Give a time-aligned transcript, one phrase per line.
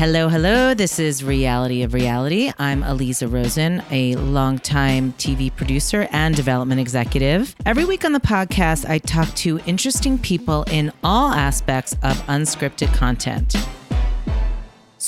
[0.00, 0.72] Hello, hello.
[0.72, 2.50] This is Reality of Reality.
[2.58, 7.54] I'm Aliza Rosen, a longtime TV producer and development executive.
[7.66, 12.94] Every week on the podcast, I talk to interesting people in all aspects of unscripted
[12.94, 13.54] content.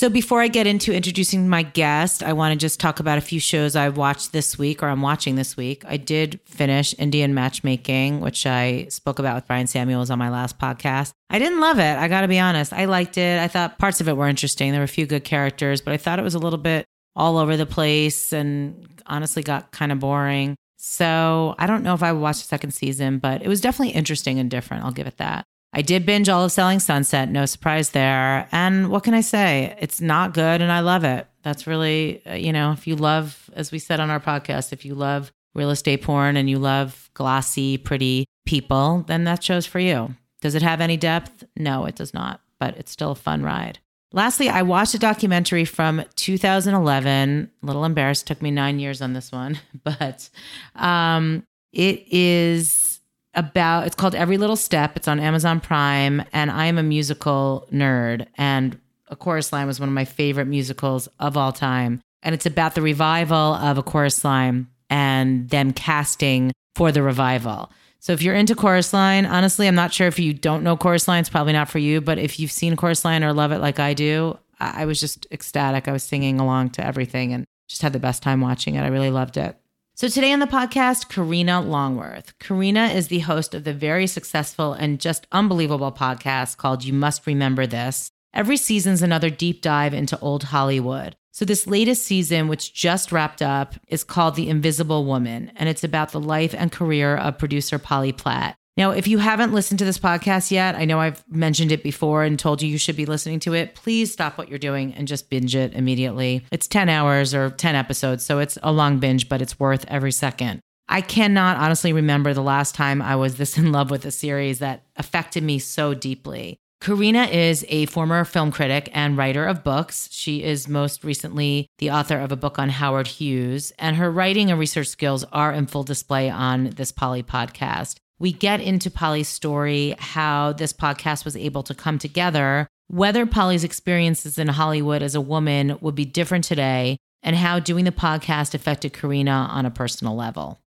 [0.03, 3.21] So, before I get into introducing my guest, I want to just talk about a
[3.21, 5.85] few shows I watched this week or I'm watching this week.
[5.87, 10.59] I did finish Indian Matchmaking, which I spoke about with Brian Samuels on my last
[10.59, 11.13] podcast.
[11.29, 11.97] I didn't love it.
[11.97, 12.73] I got to be honest.
[12.73, 13.39] I liked it.
[13.39, 14.71] I thought parts of it were interesting.
[14.71, 16.85] There were a few good characters, but I thought it was a little bit
[17.15, 20.57] all over the place and honestly got kind of boring.
[20.75, 23.93] So, I don't know if I would watch the second season, but it was definitely
[23.93, 24.83] interesting and different.
[24.83, 25.45] I'll give it that.
[25.73, 28.47] I did binge all of Selling Sunset, no surprise there.
[28.51, 29.75] And what can I say?
[29.79, 31.27] It's not good and I love it.
[31.41, 34.85] That's really, uh, you know, if you love, as we said on our podcast, if
[34.85, 39.79] you love real estate porn and you love glossy, pretty people, then that show's for
[39.79, 40.15] you.
[40.41, 41.43] Does it have any depth?
[41.57, 43.79] No, it does not, but it's still a fun ride.
[44.11, 47.51] Lastly, I watched a documentary from 2011.
[47.61, 50.29] A little embarrassed, took me nine years on this one, but
[50.75, 52.92] um, it is
[53.35, 54.95] about it's called Every Little Step.
[54.95, 58.27] It's on Amazon Prime, and I am a musical nerd.
[58.35, 62.01] And A Chorus Line was one of my favorite musicals of all time.
[62.21, 67.71] And it's about the revival of A Chorus Line and them casting for the revival.
[67.99, 71.07] So if you're into Chorus Line, honestly, I'm not sure if you don't know Chorus
[71.07, 72.01] Line, it's probably not for you.
[72.01, 75.25] But if you've seen Chorus Line or love it like I do, I was just
[75.31, 75.87] ecstatic.
[75.87, 78.81] I was singing along to everything and just had the best time watching it.
[78.81, 79.57] I really loved it.
[79.95, 82.39] So, today on the podcast, Karina Longworth.
[82.39, 87.27] Karina is the host of the very successful and just unbelievable podcast called You Must
[87.27, 88.09] Remember This.
[88.33, 91.15] Every season's another deep dive into old Hollywood.
[91.31, 95.83] So, this latest season, which just wrapped up, is called The Invisible Woman, and it's
[95.83, 98.55] about the life and career of producer Polly Platt.
[98.75, 102.23] Now, if you haven't listened to this podcast yet, I know I've mentioned it before
[102.23, 103.75] and told you you should be listening to it.
[103.75, 106.43] Please stop what you're doing and just binge it immediately.
[106.51, 110.11] It's 10 hours or 10 episodes, so it's a long binge, but it's worth every
[110.11, 110.59] second.
[110.89, 114.57] I cannot honestly remember the last time I was this in love with a series
[114.59, 116.57] that affected me so deeply.
[116.81, 120.09] Karina is a former film critic and writer of books.
[120.11, 124.51] She is most recently the author of a book on Howard Hughes, and her writing
[124.51, 127.95] and research skills are in full display on this Polly podcast.
[128.19, 133.63] We get into Polly's story, how this podcast was able to come together, whether Polly's
[133.63, 138.53] experiences in Hollywood as a woman would be different today, and how doing the podcast
[138.53, 140.59] affected Karina on a personal level.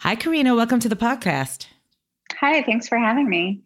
[0.00, 0.54] Hi, Karina.
[0.54, 1.66] Welcome to the podcast.
[2.40, 3.62] Hi, thanks for having me.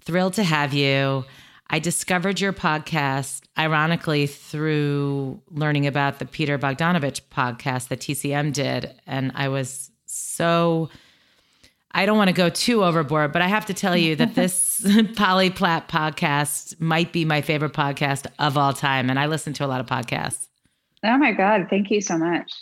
[0.00, 1.24] Thrilled to have you.
[1.70, 8.92] I discovered your podcast, ironically, through learning about the Peter Bogdanovich podcast that TCM did.
[9.06, 10.90] And I was so
[11.92, 14.86] I don't want to go too overboard, but I have to tell you that this
[15.16, 19.10] Polly Platt podcast might be my favorite podcast of all time.
[19.10, 20.46] And I listen to a lot of podcasts.
[21.04, 21.66] Oh my God.
[21.68, 22.52] Thank you so much.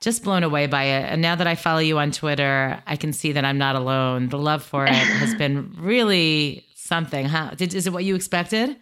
[0.00, 1.04] Just blown away by it.
[1.04, 4.28] And now that I follow you on Twitter, I can see that I'm not alone.
[4.28, 7.26] The love for it has been really something.
[7.26, 7.52] Huh?
[7.56, 8.76] Did, is it what you expected?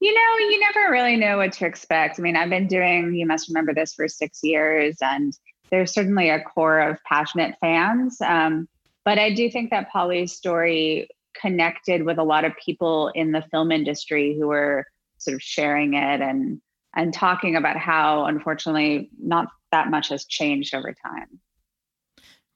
[0.00, 2.18] You know, you never really know what to expect.
[2.18, 4.98] I mean, I've been doing You Must Remember This for six years.
[5.00, 5.32] And
[5.74, 8.20] there's certainly a core of passionate fans.
[8.20, 8.68] Um,
[9.04, 11.08] but I do think that Polly's story
[11.40, 14.86] connected with a lot of people in the film industry who were
[15.18, 16.60] sort of sharing it and
[16.96, 21.40] and talking about how unfortunately not that much has changed over time.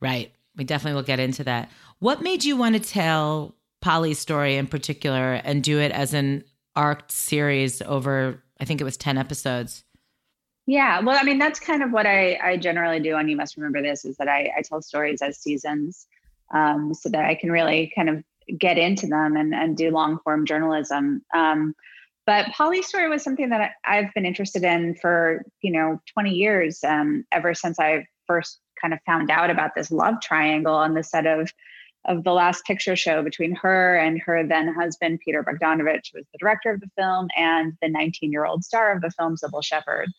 [0.01, 0.33] Right.
[0.57, 1.71] We definitely will get into that.
[1.99, 6.45] What made you want to tell Polly's story in particular and do it as an
[6.77, 9.85] arced series over I think it was 10 episodes?
[10.69, 13.57] Yeah, well, I mean, that's kind of what I, I generally do on You Must
[13.57, 16.07] Remember This is that I, I tell stories as seasons
[16.53, 18.23] um, so that I can really kind of
[18.59, 21.25] get into them and, and do long form journalism.
[21.35, 21.75] Um,
[22.27, 26.85] but Polly's story was something that I've been interested in for, you know, 20 years,
[26.85, 31.03] um, ever since I first kind of found out about this love triangle on the
[31.03, 31.51] set of
[32.05, 36.27] of the last picture show between her and her then husband Peter Bogdanovich, who was
[36.33, 39.65] the director of the film, and the 19 year old star of the film, Cybill
[39.65, 40.11] Shepherd.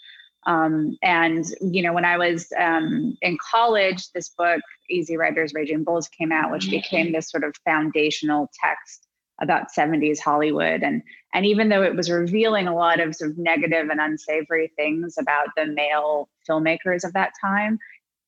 [0.46, 5.84] Um, and you know, when I was um, in college, this book, Easy Riders, Raging
[5.84, 9.08] Bulls, came out, which became this sort of foundational text
[9.42, 10.84] about 70s Hollywood.
[10.84, 11.02] And
[11.34, 15.18] and even though it was revealing a lot of sort of negative and unsavory things
[15.18, 17.78] about the male filmmakers of that time,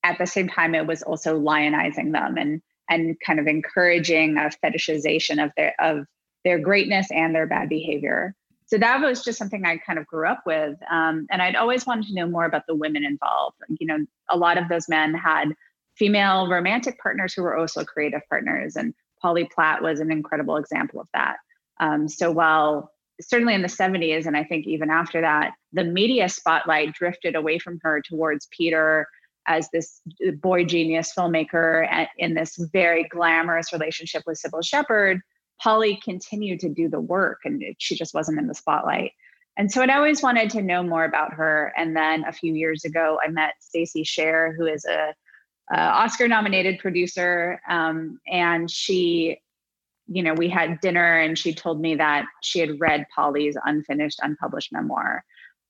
[0.04, 4.50] at the same time, it was also lionizing them and and kind of encouraging a
[4.64, 6.06] fetishization of their of
[6.44, 8.34] their greatness and their bad behavior
[8.72, 10.78] so that was just something I kind of grew up with.
[10.90, 13.58] Um, and I'd always wanted to know more about the women involved.
[13.78, 13.98] You know,
[14.30, 15.48] a lot of those men had
[15.98, 18.76] female romantic partners who were also creative partners.
[18.76, 21.36] And Polly Platt was an incredible example of that.
[21.80, 22.90] Um, so while
[23.20, 27.58] certainly in the 70s, and I think even after that, the media spotlight drifted away
[27.58, 29.06] from her towards Peter
[29.46, 30.00] as this
[30.40, 35.20] boy genius filmmaker in this very glamorous relationship with Cybill Shepherd.
[35.60, 39.12] Polly continued to do the work, and she just wasn't in the spotlight.
[39.56, 41.72] And so I'd always wanted to know more about her.
[41.76, 45.14] And then a few years ago, I met Stacey Sher, who is a,
[45.72, 49.38] a Oscar-nominated producer, um, and she
[50.08, 54.18] you know, we had dinner and she told me that she had read Polly's unfinished,
[54.22, 55.24] unpublished memoir.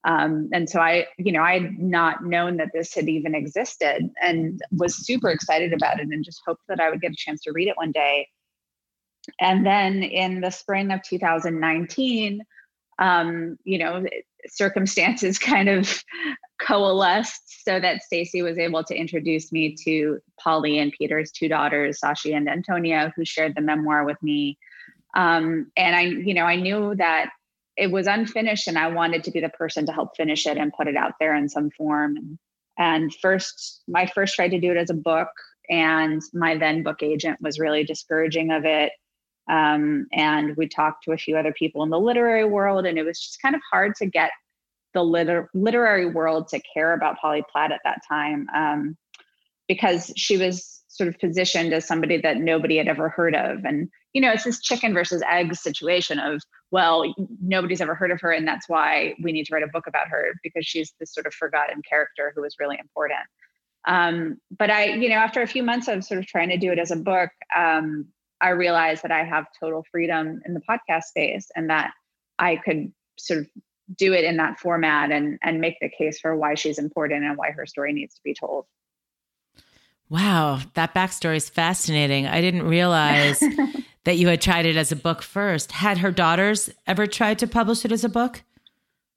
[0.04, 4.10] Um, and so I, you know, I had not known that this had even existed
[4.20, 7.40] and was super excited about it and just hoped that I would get a chance
[7.42, 8.26] to read it one day.
[9.40, 12.42] And then in the spring of 2019,
[12.98, 14.04] um, you know,
[14.46, 16.02] circumstances kind of
[16.60, 22.00] coalesced so that Stacey was able to introduce me to Polly and Peter's two daughters,
[22.00, 24.58] Sashy and Antonia, who shared the memoir with me.
[25.14, 27.30] Um, and I, you know, I knew that
[27.76, 30.72] it was unfinished and I wanted to be the person to help finish it and
[30.72, 32.38] put it out there in some form.
[32.78, 35.28] And first, my first tried to do it as a book,
[35.70, 38.92] and my then book agent was really discouraging of it.
[39.50, 43.04] Um, and we talked to a few other people in the literary world, and it
[43.04, 44.30] was just kind of hard to get
[44.94, 48.96] the liter- literary world to care about Polly Platt at that time um,
[49.68, 53.64] because she was sort of positioned as somebody that nobody had ever heard of.
[53.64, 58.20] And, you know, it's this chicken versus egg situation of, well, nobody's ever heard of
[58.20, 61.14] her, and that's why we need to write a book about her because she's this
[61.14, 63.20] sort of forgotten character who was really important.
[63.86, 66.70] Um, but I, you know, after a few months of sort of trying to do
[66.70, 68.06] it as a book, um,
[68.42, 71.92] I realized that I have total freedom in the podcast space and that
[72.38, 73.46] I could sort of
[73.96, 77.36] do it in that format and and make the case for why she's important and
[77.36, 78.66] why her story needs to be told.
[80.08, 82.26] Wow, that backstory is fascinating.
[82.26, 83.40] I didn't realize
[84.04, 85.72] that you had tried it as a book first.
[85.72, 88.42] Had her daughters ever tried to publish it as a book?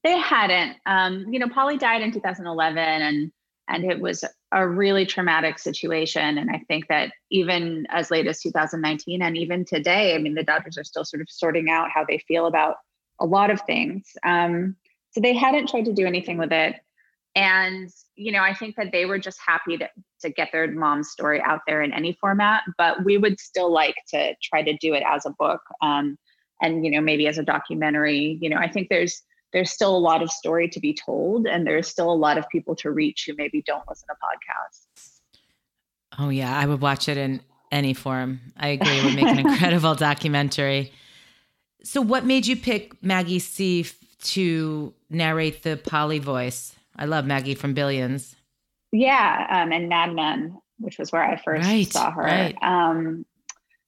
[0.03, 0.77] They hadn't.
[0.85, 3.31] Um, you know, Polly died in 2011, and
[3.67, 6.37] and it was a really traumatic situation.
[6.37, 10.43] And I think that even as late as 2019, and even today, I mean, the
[10.43, 12.75] daughters are still sort of sorting out how they feel about
[13.19, 14.11] a lot of things.
[14.23, 14.75] Um,
[15.11, 16.75] so they hadn't tried to do anything with it.
[17.35, 19.89] And, you know, I think that they were just happy to,
[20.21, 23.95] to get their mom's story out there in any format, but we would still like
[24.09, 25.61] to try to do it as a book.
[25.81, 26.17] Um,
[26.61, 29.21] and, you know, maybe as a documentary, you know, I think there's,
[29.55, 32.43] there's still a lot of story to be told and there's still a lot of
[32.49, 35.21] people to reach who maybe don't listen to podcasts.
[36.19, 37.39] Oh yeah, I would watch it in
[37.71, 38.41] any form.
[38.57, 38.99] I agree.
[38.99, 40.91] It would make an incredible documentary.
[41.83, 46.75] So, what made you pick Maggie Siff to narrate the Polly voice?
[46.97, 48.35] I love Maggie from Billions.
[48.91, 52.23] Yeah, um, and Mad Men, which was where I first right, saw her.
[52.23, 52.57] Right.
[52.61, 53.25] Um,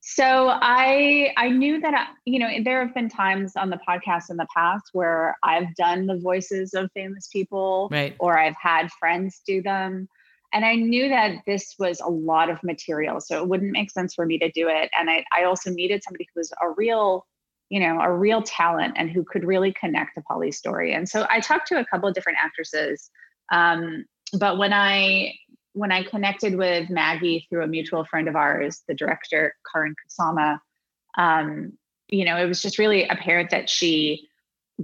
[0.09, 4.29] so I I knew that I, you know there have been times on the podcast
[4.29, 8.15] in the past where I've done the voices of famous people, right.
[8.19, 10.07] or I've had friends do them,
[10.53, 14.15] and I knew that this was a lot of material, so it wouldn't make sense
[14.15, 14.89] for me to do it.
[14.97, 17.25] And I I also needed somebody who was a real
[17.69, 20.93] you know, a real talent and who could really connect to Polly's story.
[20.93, 23.11] And so I talked to a couple of different actresses.
[23.51, 24.05] Um,
[24.39, 25.33] but when I
[25.77, 30.59] when I connected with Maggie through a mutual friend of ours, the director Karyn Kusama,
[31.17, 31.73] um,
[32.09, 34.27] you know, it was just really apparent that she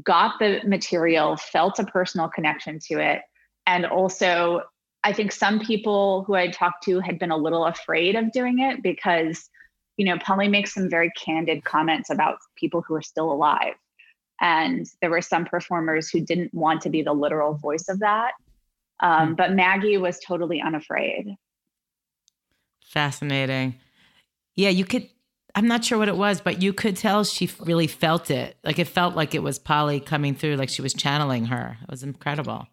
[0.03, 3.21] got the material, felt a personal connection to it,
[3.67, 4.63] and also
[5.03, 8.59] I think some people who I talked to had been a little afraid of doing
[8.59, 9.49] it because
[9.97, 13.75] you know, Polly makes some very candid comments about people who are still alive.
[14.41, 18.31] And there were some performers who didn't want to be the literal voice of that.
[18.99, 19.37] Um, mm.
[19.37, 21.35] But Maggie was totally unafraid.
[22.85, 23.75] Fascinating.
[24.55, 25.09] Yeah, you could,
[25.55, 28.57] I'm not sure what it was, but you could tell she really felt it.
[28.63, 31.77] Like it felt like it was Polly coming through, like she was channeling her.
[31.81, 32.67] It was incredible.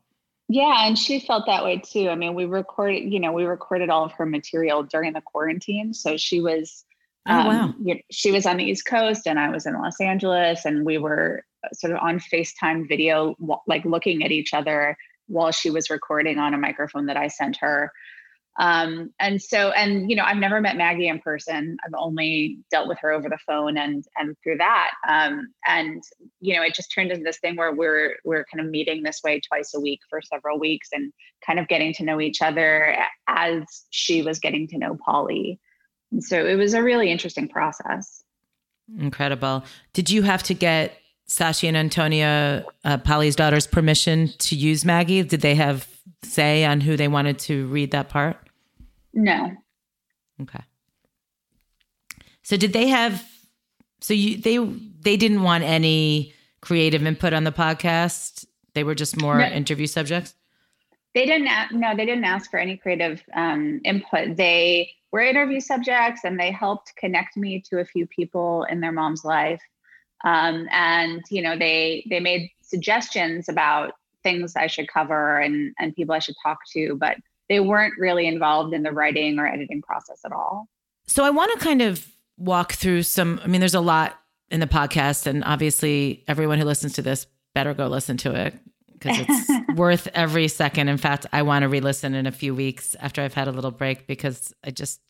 [0.49, 2.09] Yeah, and she felt that way too.
[2.09, 5.95] I mean, we recorded, you know, we recorded all of her material during the quarantine.
[5.95, 6.85] So she was
[7.29, 7.75] Oh, um, wow.
[7.83, 10.85] You know, she was on the East Coast and I was in Los Angeles, and
[10.85, 13.37] we were uh, sort of on FaceTime video,
[13.67, 14.97] like looking at each other
[15.31, 17.93] while she was recording on a microphone that I sent her.
[18.59, 21.77] Um, and so, and you know, I've never met Maggie in person.
[21.87, 24.91] I've only dealt with her over the phone and and through that.
[25.09, 26.03] Um, and
[26.41, 29.21] you know, it just turned into this thing where we're we're kind of meeting this
[29.25, 31.13] way twice a week for several weeks and
[31.47, 32.97] kind of getting to know each other
[33.29, 35.61] as she was getting to know Polly.
[36.11, 38.25] And so it was a really interesting process.
[38.99, 39.65] Incredible.
[39.93, 40.99] Did you have to get
[41.31, 45.23] Sashy and Antonia, uh, Polly's daughter's permission to use Maggie?
[45.23, 45.87] Did they have
[46.25, 48.37] say on who they wanted to read that part?
[49.15, 49.53] No.
[50.43, 50.61] Okay.
[52.43, 53.25] So did they have?
[54.01, 58.45] So you they they didn't want any creative input on the podcast?
[58.75, 59.47] They were just more No.
[59.47, 60.35] interview subjects?
[61.15, 61.49] They didn't.
[61.73, 64.37] No, they didn't ask for any creative um, input.
[64.37, 68.93] They were interview subjects, and they helped connect me to a few people in their
[68.93, 69.61] mom's life.
[70.25, 75.95] Um, and you know, they they made suggestions about things I should cover and and
[75.95, 77.17] people I should talk to, but
[77.49, 80.69] they weren't really involved in the writing or editing process at all.
[81.07, 82.07] So I want to kind of
[82.39, 83.41] walk through some.
[83.43, 84.19] I mean, there's a lot
[84.51, 88.55] in the podcast, and obviously, everyone who listens to this better go listen to it
[88.93, 90.89] because it's worth every second.
[90.89, 93.71] In fact, I want to re-listen in a few weeks after I've had a little
[93.71, 95.01] break because I just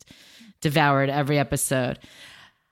[0.61, 1.99] devoured every episode.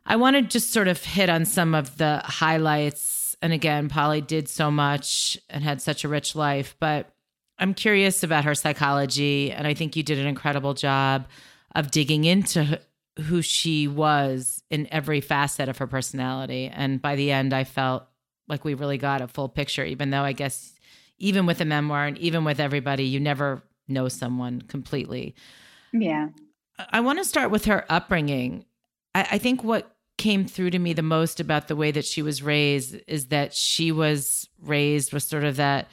[0.10, 3.38] I want to just sort of hit on some of the highlights.
[3.44, 7.14] And again, Polly did so much and had such a rich life, but
[7.60, 9.52] I'm curious about her psychology.
[9.52, 11.28] And I think you did an incredible job
[11.76, 12.82] of digging into
[13.20, 16.72] who she was in every facet of her personality.
[16.74, 18.08] And by the end, I felt
[18.48, 20.74] like we really got a full picture, even though I guess
[21.20, 25.36] even with a memoir and even with everybody, you never know someone completely.
[25.94, 26.30] Yeah.
[26.92, 28.66] I want to start with her upbringing.
[29.14, 32.22] I, I think what came through to me the most about the way that she
[32.22, 35.88] was raised is that she was raised with sort of that,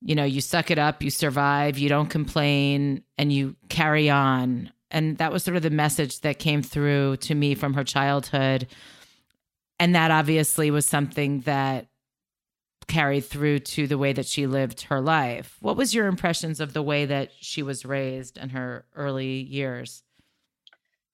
[0.00, 4.72] you know, you suck it up, you survive, you don't complain, and you carry on.
[4.90, 8.66] And that was sort of the message that came through to me from her childhood.
[9.78, 11.86] And that obviously was something that
[12.88, 15.58] carried through to the way that she lived her life.
[15.60, 20.02] What was your impressions of the way that she was raised in her early years?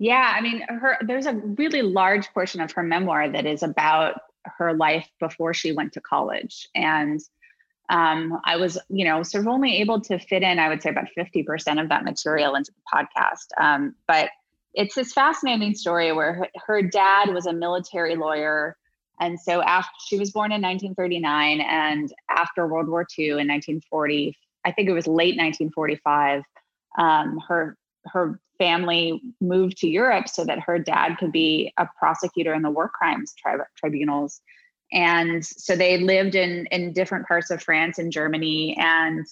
[0.03, 4.21] Yeah, I mean, her there's a really large portion of her memoir that is about
[4.59, 6.69] her life before she went to college.
[6.75, 7.21] And
[7.89, 10.91] um, I was, you know, sort of only able to fit in, I would say,
[10.91, 13.63] about 50% of that material into the podcast.
[13.65, 14.31] Um, but
[14.75, 18.77] it's this fascinating story where her, her dad was a military lawyer.
[19.21, 24.37] And so after she was born in 1939 and after World War II in 1940,
[24.65, 26.43] I think it was late 1945,
[26.99, 32.55] um, her her family moved to Europe so that her dad could be a prosecutor
[32.55, 34.41] in the war crimes tri- tribunals.
[34.93, 38.77] And so they lived in in different parts of France and Germany.
[38.79, 39.27] And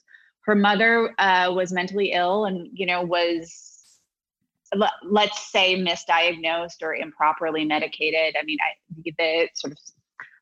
[0.47, 4.01] her mother uh, was mentally ill, and you know was
[4.75, 8.35] le- let's say misdiagnosed or improperly medicated.
[8.41, 9.79] I mean, I, the sort of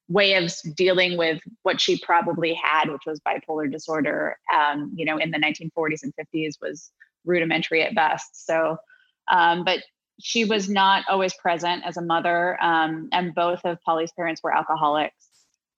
[0.09, 5.18] way of dealing with what she probably had, which was bipolar disorder, um, you know,
[5.18, 6.90] in the 1940s and 50s was
[7.25, 8.47] rudimentary at best.
[8.47, 8.77] So,
[9.31, 9.81] um, but
[10.21, 14.55] she was not always present as a mother, um, and both of Polly's parents were
[14.55, 15.29] alcoholics.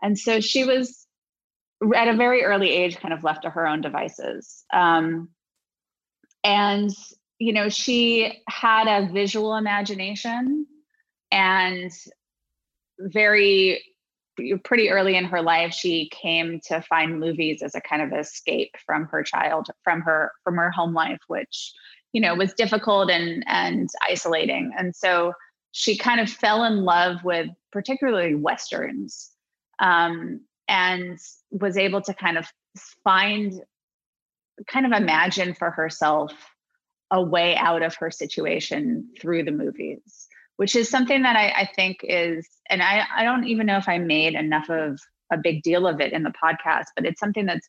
[0.03, 1.07] And so she was
[1.95, 4.65] at a very early age kind of left to her own devices.
[4.73, 5.29] Um,
[6.43, 6.91] and,
[7.39, 10.67] you know, she had a visual imagination
[11.31, 11.91] and
[12.99, 13.83] very
[14.65, 18.75] pretty early in her life she came to find movies as a kind of escape
[18.85, 21.73] from her child from her from her home life which
[22.13, 24.73] you know was difficult and and isolating.
[24.77, 25.33] And so
[25.73, 29.31] she kind of fell in love with particularly westerns
[29.79, 31.19] um, and
[31.51, 32.47] was able to kind of
[33.05, 33.55] find
[34.67, 36.33] kind of imagine for herself
[37.13, 40.29] a way out of her situation through the movies
[40.61, 43.89] which is something that I, I, think is, and I, I don't even know if
[43.89, 45.01] I made enough of
[45.33, 47.67] a big deal of it in the podcast, but it's something that's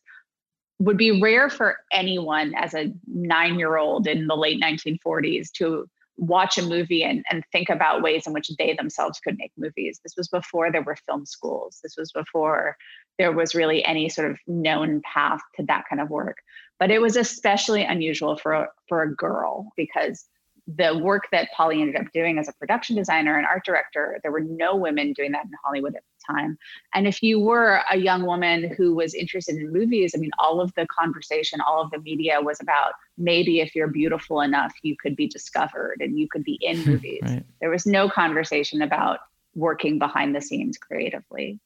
[0.78, 5.88] would be rare for anyone as a nine year old in the late 1940s to
[6.18, 9.98] watch a movie and, and think about ways in which they themselves could make movies.
[10.04, 11.80] This was before there were film schools.
[11.82, 12.76] This was before
[13.18, 16.36] there was really any sort of known path to that kind of work.
[16.78, 20.26] But it was especially unusual for a, for a girl because
[20.68, 24.30] the work that Polly ended up doing as a production designer and art director, there
[24.30, 26.56] were no women doing that in Hollywood at the time.
[26.94, 30.60] And if you were a young woman who was interested in movies, I mean, all
[30.60, 34.96] of the conversation, all of the media was about maybe if you're beautiful enough, you
[34.96, 37.20] could be discovered and you could be in hmm, movies.
[37.22, 37.44] right.
[37.60, 39.18] There was no conversation about
[39.54, 41.58] working behind the scenes creatively.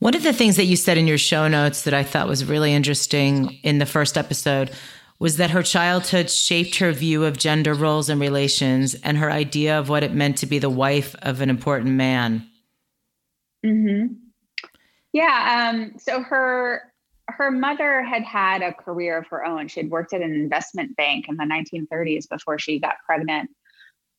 [0.00, 2.44] One of the things that you said in your show notes that I thought was
[2.44, 4.70] really interesting in the first episode
[5.18, 9.78] was that her childhood shaped her view of gender roles and relations and her idea
[9.78, 12.46] of what it meant to be the wife of an important man.
[13.64, 14.14] Mm-hmm.
[15.12, 15.70] Yeah.
[15.72, 16.92] Um, so her
[17.28, 19.68] her mother had had a career of her own.
[19.68, 23.50] She had worked at an investment bank in the 1930s before she got pregnant.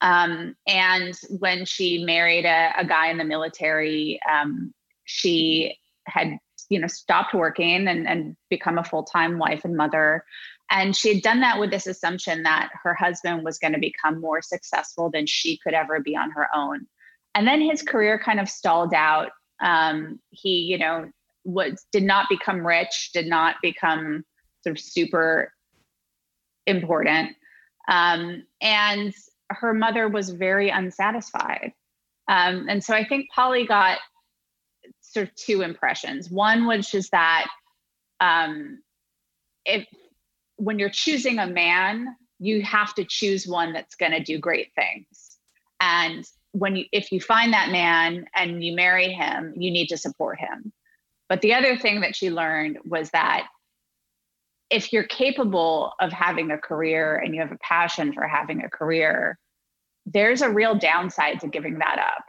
[0.01, 4.73] Um, and when she married a, a guy in the military, um,
[5.03, 6.37] she had
[6.69, 10.23] you know stopped working and, and become a full-time wife and mother
[10.71, 14.19] and she had done that with this assumption that her husband was going to become
[14.19, 16.87] more successful than she could ever be on her own.
[17.35, 19.31] And then his career kind of stalled out
[19.61, 21.09] Um, he, you know,
[21.45, 24.25] was did not become rich, did not become
[24.63, 25.53] sort of super
[26.65, 27.35] important.
[27.87, 29.13] Um, and
[29.51, 31.71] her mother was very unsatisfied.
[32.27, 33.99] Um, and so I think Polly got
[35.01, 36.29] sort of two impressions.
[36.29, 37.47] One which is that
[38.19, 38.81] um,
[40.57, 44.71] when you're choosing a man, you have to choose one that's going to do great
[44.75, 45.37] things.
[45.79, 49.97] And when you if you find that man and you marry him, you need to
[49.97, 50.71] support him.
[51.27, 53.47] But the other thing that she learned was that
[54.69, 58.69] if you're capable of having a career and you have a passion for having a
[58.69, 59.37] career,
[60.05, 62.23] there's a real downside to giving that up.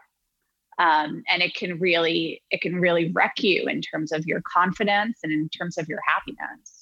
[0.78, 5.20] Um, and it can really it can really wreck you in terms of your confidence
[5.22, 6.75] and in terms of your happiness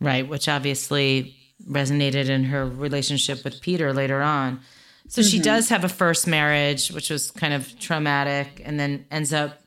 [0.00, 1.36] right which obviously
[1.68, 4.60] resonated in her relationship with peter later on.
[5.08, 5.30] So mm-hmm.
[5.30, 9.60] she does have a first marriage which was kind of traumatic and then ends up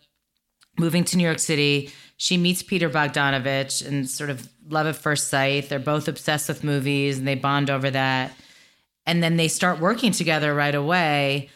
[0.77, 1.91] moving to new york city.
[2.17, 5.69] She meets peter bogdanovich and sort of love at first sight.
[5.69, 8.31] They're both obsessed with movies and they bond over that.
[9.05, 11.49] And then they start working together right away.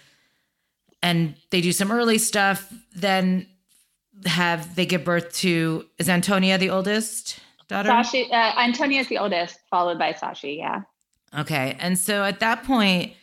[1.04, 3.48] And they do some early stuff then
[4.26, 7.90] have they give birth to is antonia the oldest daughter?
[7.90, 10.82] Sashi uh, antonia is the oldest followed by sashy yeah.
[11.38, 13.14] Okay and so at that point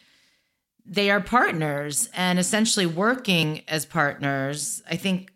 [0.84, 4.82] they are partners and essentially working as partners.
[4.88, 5.32] I think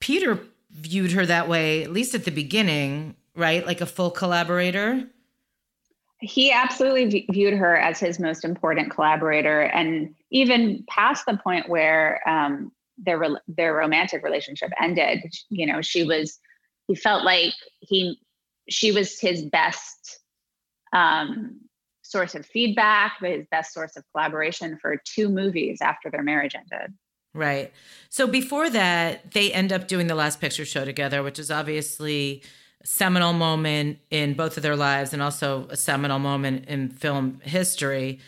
[0.00, 3.66] peter viewed her that way at least at the beginning right?
[3.66, 5.04] Like a full collaborator?
[6.20, 12.26] He absolutely viewed her as his most important collaborator and even past the point where
[12.28, 15.20] um, their their romantic relationship ended
[15.50, 16.38] you know she was
[16.86, 18.16] he felt like he
[18.68, 20.20] she was his best
[20.92, 21.60] um,
[22.02, 26.54] source of feedback but his best source of collaboration for two movies after their marriage
[26.54, 26.92] ended
[27.32, 27.72] right
[28.10, 32.42] so before that they end up doing the last picture show together which is obviously
[32.84, 37.40] a seminal moment in both of their lives and also a seminal moment in film
[37.42, 38.20] history.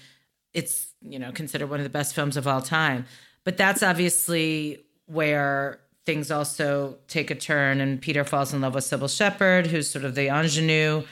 [0.54, 3.04] It's, you know, considered one of the best films of all time.
[3.44, 8.84] But that's obviously where things also take a turn and Peter falls in love with
[8.84, 11.02] Cybill Shepherd, who's sort of the ingenue,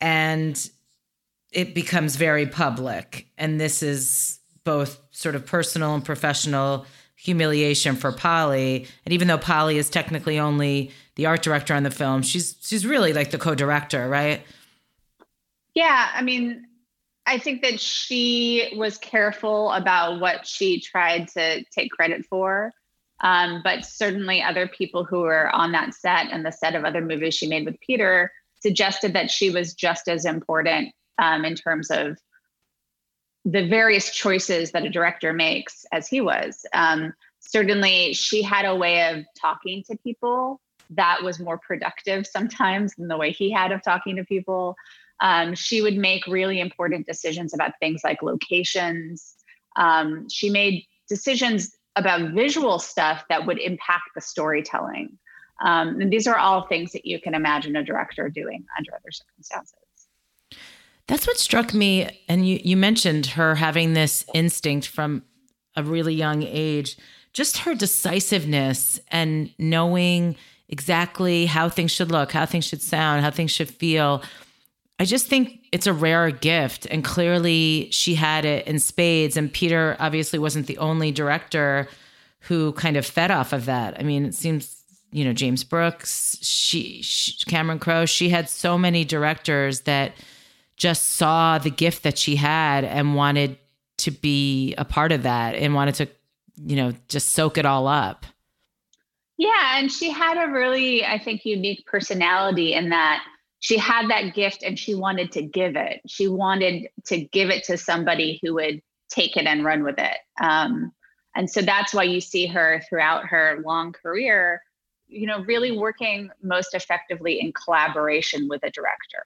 [0.00, 0.70] and
[1.52, 3.26] it becomes very public.
[3.36, 8.86] And this is both sort of personal and professional humiliation for Polly.
[9.04, 12.86] And even though Polly is technically only the art director on the film, she's she's
[12.86, 14.42] really like the co-director, right?
[15.74, 16.64] Yeah, I mean,
[17.26, 22.72] I think that she was careful about what she tried to take credit for.
[23.20, 27.00] Um, but certainly other people who were on that set and the set of other
[27.00, 31.90] movies she made with Peter suggested that she was just as important um, in terms
[31.90, 32.18] of
[33.44, 36.66] the various choices that a director makes as he was.
[36.74, 42.94] Um, certainly, she had a way of talking to people that was more productive sometimes
[42.94, 44.74] than the way he had of talking to people.
[45.20, 49.34] Um, she would make really important decisions about things like locations.
[49.76, 55.18] Um, she made decisions about visual stuff that would impact the storytelling.
[55.64, 59.10] Um, and these are all things that you can imagine a director doing under other
[59.10, 59.74] circumstances.
[61.08, 62.22] That's what struck me.
[62.28, 65.24] And you, you mentioned her having this instinct from
[65.74, 66.96] a really young age,
[67.32, 70.36] just her decisiveness and knowing
[70.68, 74.22] exactly how things should look, how things should sound, how things should feel.
[75.00, 76.86] I just think it's a rare gift.
[76.90, 79.36] And clearly she had it in spades.
[79.36, 81.88] And Peter obviously wasn't the only director
[82.40, 83.98] who kind of fed off of that.
[83.98, 84.82] I mean, it seems,
[85.12, 90.12] you know, James Brooks, she, she Cameron Crowe, she had so many directors that
[90.76, 93.58] just saw the gift that she had and wanted
[93.98, 96.08] to be a part of that and wanted to,
[96.64, 98.24] you know, just soak it all up.
[99.36, 103.24] Yeah, and she had a really, I think, unique personality in that
[103.60, 106.00] she had that gift and she wanted to give it.
[106.06, 110.18] She wanted to give it to somebody who would take it and run with it.
[110.40, 110.92] Um,
[111.34, 114.62] and so that's why you see her throughout her long career,
[115.06, 119.22] you know, really working most effectively in collaboration with a director.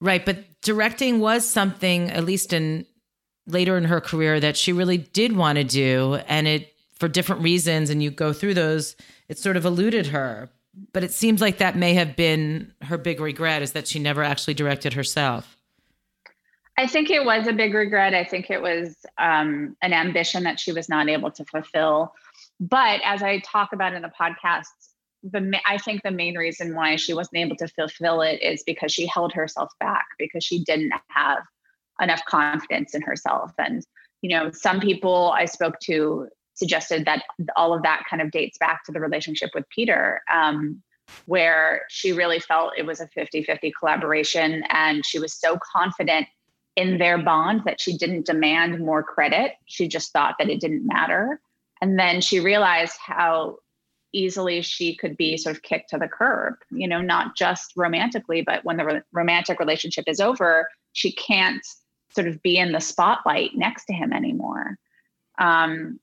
[0.00, 0.24] Right.
[0.24, 2.86] But directing was something, at least in
[3.46, 6.18] later in her career, that she really did want to do.
[6.28, 8.96] And it, for different reasons, and you go through those,
[9.28, 10.50] it sort of eluded her.
[10.92, 14.22] But it seems like that may have been her big regret is that she never
[14.22, 15.56] actually directed herself.
[16.76, 18.14] I think it was a big regret.
[18.14, 22.12] I think it was um, an ambition that she was not able to fulfill.
[22.58, 24.64] But as I talk about in the podcast,
[25.22, 28.92] the I think the main reason why she wasn't able to fulfill it is because
[28.92, 31.44] she held herself back because she didn't have
[32.00, 33.52] enough confidence in herself.
[33.58, 33.82] And
[34.22, 37.22] you know, some people I spoke to suggested that
[37.56, 40.82] all of that kind of dates back to the relationship with Peter, um,
[41.26, 44.64] where she really felt it was a 50 50 collaboration.
[44.70, 46.26] And she was so confident
[46.76, 49.52] in their bond that she didn't demand more credit.
[49.66, 51.40] She just thought that it didn't matter.
[51.80, 53.58] And then she realized how
[54.12, 58.42] easily she could be sort of kicked to the curb, you know, not just romantically,
[58.42, 61.64] but when the re- romantic relationship is over, she can't
[62.10, 64.78] sort of be in the spotlight next to him anymore.
[65.38, 65.98] Um,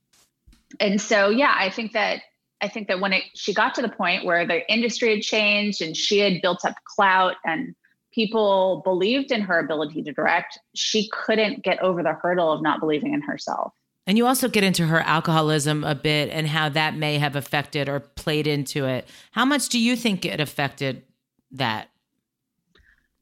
[0.80, 2.22] and so, yeah, I think that
[2.62, 5.82] I think that when it she got to the point where the industry had changed
[5.82, 7.76] and she had built up clout and
[8.14, 12.80] people believed in her ability to direct, she couldn't get over the hurdle of not
[12.80, 13.74] believing in herself.
[14.08, 17.88] And you also get into her alcoholism a bit and how that may have affected
[17.88, 19.08] or played into it.
[19.32, 21.04] How much do you think it affected
[21.52, 21.90] that?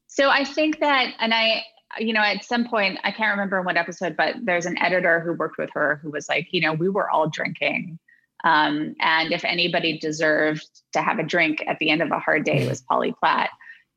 [0.08, 1.64] So I think that, and I,
[1.98, 5.34] you know, at some point, I can't remember what episode, but there's an editor who
[5.34, 7.98] worked with her who was like, you know, we were all drinking.
[8.44, 12.46] Um, and if anybody deserved to have a drink at the end of a hard
[12.46, 13.50] day, it was Polly Platt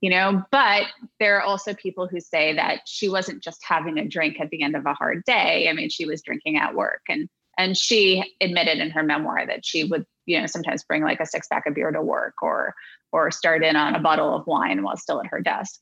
[0.02, 0.82] you know but
[1.18, 4.62] there are also people who say that she wasn't just having a drink at the
[4.62, 8.22] end of a hard day i mean she was drinking at work and and she
[8.42, 11.66] admitted in her memoir that she would you know sometimes bring like a six pack
[11.66, 12.74] of beer to work or
[13.12, 15.80] or start in on a bottle of wine while still at her desk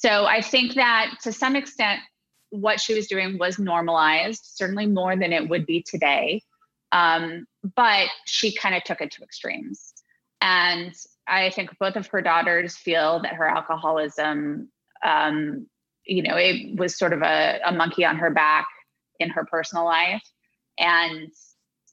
[0.00, 2.00] so i think that to some extent
[2.50, 6.42] what she was doing was normalized certainly more than it would be today
[6.92, 9.94] um, but she kind of took it to extremes
[10.42, 10.92] and
[11.26, 14.68] I think both of her daughters feel that her alcoholism,
[15.04, 15.66] um,
[16.04, 18.66] you know, it was sort of a, a monkey on her back
[19.20, 20.22] in her personal life.
[20.78, 21.30] And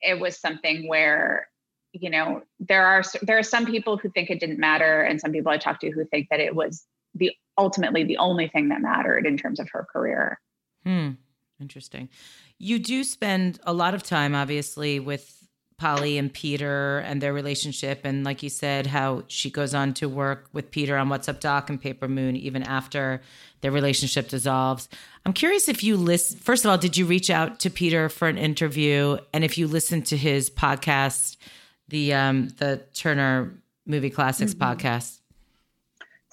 [0.02, 1.48] it was something where,
[1.92, 5.32] you know, there are there are some people who think it didn't matter, and some
[5.32, 8.82] people I talked to who think that it was the ultimately the only thing that
[8.82, 10.39] mattered in terms of her career.
[10.86, 11.12] Hmm.
[11.60, 12.10] Interesting.
[12.58, 15.39] You do spend a lot of time, obviously, with
[15.78, 18.02] Polly and Peter and their relationship.
[18.04, 21.39] And like you said, how she goes on to work with Peter on What's Up
[21.39, 23.22] Doc and Paper Moon even after
[23.62, 24.89] their relationship dissolves.
[25.26, 28.28] I'm curious if you list, first of all, did you reach out to Peter for
[28.28, 29.17] an interview?
[29.34, 31.38] And if you listened to his podcast,
[31.88, 33.54] the, um, the Turner
[33.86, 34.88] Movie Classics mm-hmm.
[34.88, 35.18] podcast?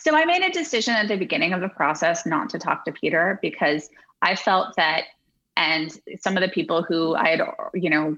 [0.06, 2.92] So I made a decision at the beginning of the process not to talk to
[2.92, 3.90] Peter because
[4.22, 5.06] I felt that
[5.56, 5.90] and
[6.20, 7.42] some of the people who I had,
[7.74, 8.16] you know,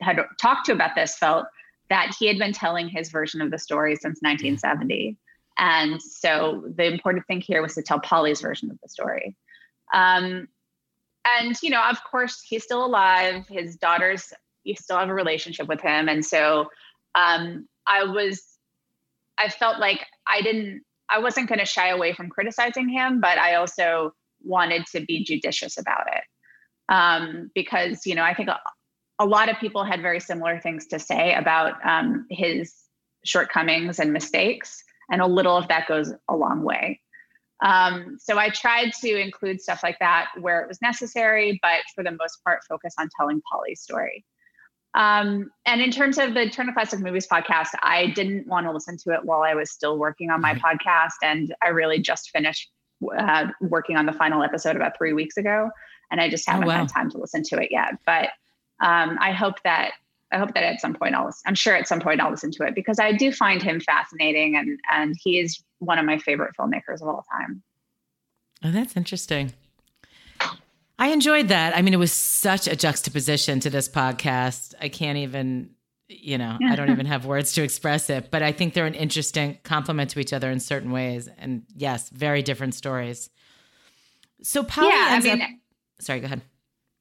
[0.00, 1.44] had talked to about this felt
[1.90, 5.18] that he had been telling his version of the story since 1970.
[5.58, 9.36] And so the important thing here was to tell Polly's version of the story.
[9.92, 10.48] Um,
[11.26, 13.46] and, you know, of course, he's still alive.
[13.48, 14.32] His daughters,
[14.64, 16.08] you still have a relationship with him.
[16.08, 16.70] And so
[17.14, 18.42] um, I was,
[19.36, 23.38] I felt like I didn't, I wasn't going to shy away from criticizing him, but
[23.38, 26.24] I also wanted to be judicious about it.
[26.90, 28.48] Um, because, you know, I think
[29.18, 32.74] a lot of people had very similar things to say about um, his
[33.24, 37.00] shortcomings and mistakes, and a little of that goes a long way.
[37.64, 42.04] Um, so I tried to include stuff like that where it was necessary, but for
[42.04, 44.24] the most part, focus on telling Polly's story.
[44.98, 48.96] Um, and in terms of the Turner Classic Movies podcast, I didn't want to listen
[48.98, 50.66] to it while I was still working on my mm-hmm.
[50.66, 52.68] podcast, and I really just finished
[53.16, 55.70] uh, working on the final episode about three weeks ago,
[56.10, 56.78] and I just oh, haven't oh, wow.
[56.78, 57.92] had time to listen to it yet.
[58.06, 58.30] But
[58.80, 59.92] um, I hope that
[60.32, 62.64] I hope that at some point I'll I'm sure at some point I'll listen to
[62.64, 66.54] it because I do find him fascinating and and he is one of my favorite
[66.58, 67.62] filmmakers of all time.
[68.64, 69.52] Oh, that's interesting.
[70.98, 71.76] I enjoyed that.
[71.76, 74.74] I mean, it was such a juxtaposition to this podcast.
[74.80, 75.70] I can't even,
[76.08, 78.94] you know, I don't even have words to express it, but I think they're an
[78.94, 81.28] interesting complement to each other in certain ways.
[81.38, 83.30] And yes, very different stories.
[84.42, 85.48] So Polly yeah, I mean, up,
[86.00, 86.42] sorry, go ahead.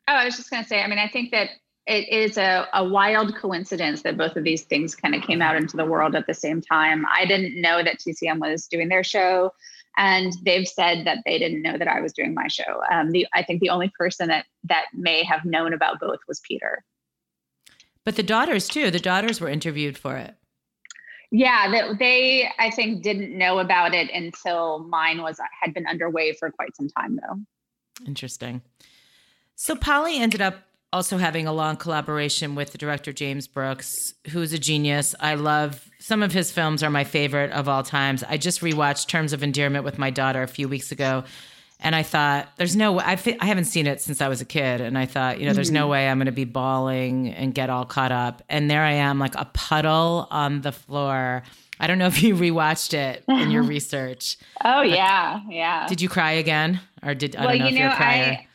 [0.08, 1.50] Oh, I was just going to say, I mean, I think that
[1.88, 5.56] it is a, a wild coincidence that both of these things kind of came out
[5.56, 7.06] into the world at the same time.
[7.12, 9.54] I didn't know that TCM was doing their show,
[9.98, 12.82] and they've said that they didn't know that I was doing my show.
[12.92, 16.40] Um, the I think the only person that that may have known about both was
[16.48, 16.84] Peter.
[18.06, 18.92] But the daughters too.
[18.92, 20.36] The daughters were interviewed for it.
[21.32, 26.34] Yeah, that they I think didn't know about it until mine was had been underway
[26.34, 28.06] for quite some time though.
[28.06, 28.62] Interesting.
[29.56, 34.54] So Polly ended up also having a long collaboration with the director James Brooks, who's
[34.54, 35.14] a genius.
[35.20, 38.24] I love some of his films are my favorite of all times.
[38.24, 41.24] I just rewatched Terms of Endearment with my daughter a few weeks ago.
[41.80, 44.46] And I thought, there's no way, I've, I haven't seen it since I was a
[44.46, 44.82] kid.
[44.82, 45.92] And I thought, you know, there's no mm-hmm.
[45.92, 48.42] way I'm going to be bawling and get all caught up.
[48.50, 51.44] And there I am, like a puddle on the floor.
[51.80, 54.38] I don't know if you rewatched it in your research.
[54.66, 55.42] oh, yeah.
[55.48, 55.88] Yeah.
[55.88, 56.80] Did you cry again?
[57.04, 58.24] Or did, I don't know you if know, you're a crier.
[58.24, 58.48] I,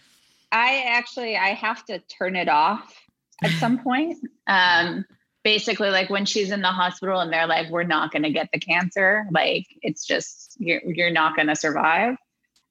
[0.52, 2.94] I actually I have to turn it off
[3.42, 4.18] at some point.
[4.46, 5.04] Um,
[5.42, 8.48] basically, like when she's in the hospital and they're like, "We're not going to get
[8.52, 9.26] the cancer.
[9.32, 12.16] Like it's just you're you're not going to survive."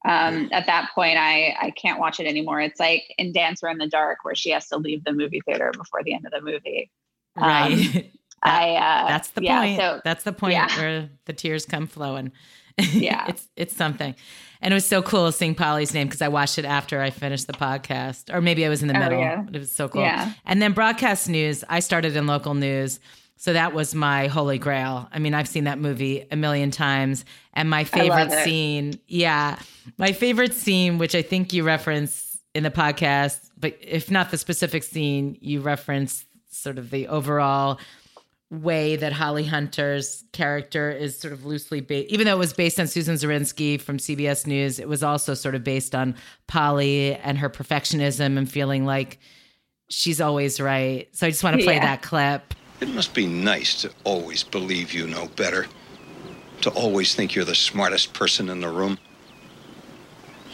[0.04, 2.60] Um, at that point, I I can't watch it anymore.
[2.60, 5.72] It's like in Dancer in the Dark, where she has to leave the movie theater
[5.76, 6.90] before the end of the movie.
[7.36, 7.92] Um, right.
[7.92, 8.06] That,
[8.44, 9.78] I uh, that's the yeah, point.
[9.78, 10.76] So, that's the point yeah.
[10.76, 12.32] where the tears come flowing.
[12.92, 14.16] Yeah, it's it's something,
[14.62, 17.48] and it was so cool seeing Polly's name because I watched it after I finished
[17.48, 19.18] the podcast, or maybe I was in the oh, middle.
[19.18, 19.42] Yeah.
[19.42, 20.02] But it was so cool.
[20.02, 20.32] Yeah.
[20.46, 21.64] And then broadcast news.
[21.68, 23.00] I started in local news.
[23.36, 25.08] So that was my holy grail.
[25.12, 27.24] I mean, I've seen that movie a million times.
[27.54, 29.58] And my favorite scene, yeah,
[29.98, 34.38] my favorite scene, which I think you reference in the podcast, but if not the
[34.38, 37.80] specific scene, you reference sort of the overall
[38.52, 42.78] way that Holly Hunter's character is sort of loosely based, even though it was based
[42.78, 46.14] on Susan Zirinsky from CBS News, it was also sort of based on
[46.48, 49.18] Polly and her perfectionism and feeling like
[49.88, 51.08] she's always right.
[51.12, 51.86] So I just want to play yeah.
[51.86, 52.54] that clip.
[52.80, 55.66] It must be nice to always believe you know better,
[56.60, 58.98] to always think you're the smartest person in the room.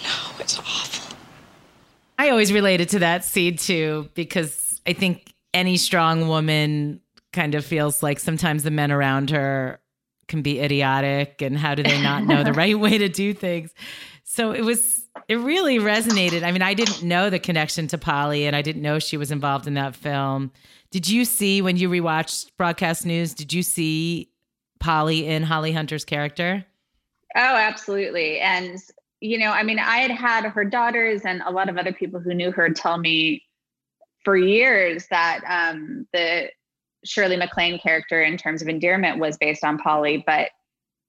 [0.04, 1.16] No, it's awful.
[2.16, 7.00] I always related to that scene too, because I think any strong woman
[7.32, 9.80] kind of feels like sometimes the men around her
[10.28, 13.72] can be idiotic and how do they not know the right way to do things.
[14.24, 16.42] So it was it really resonated.
[16.42, 19.30] I mean, I didn't know the connection to Polly and I didn't know she was
[19.30, 20.52] involved in that film.
[20.90, 24.30] Did you see when you rewatched broadcast news, did you see
[24.80, 26.64] Polly in Holly Hunter's character?
[27.36, 28.38] Oh, absolutely.
[28.40, 28.78] And
[29.20, 32.20] you know, I mean, I had had her daughters and a lot of other people
[32.20, 33.42] who knew her tell me
[34.24, 36.50] for years that um, the
[37.04, 40.50] Shirley MacLaine character in terms of endearment was based on Polly, but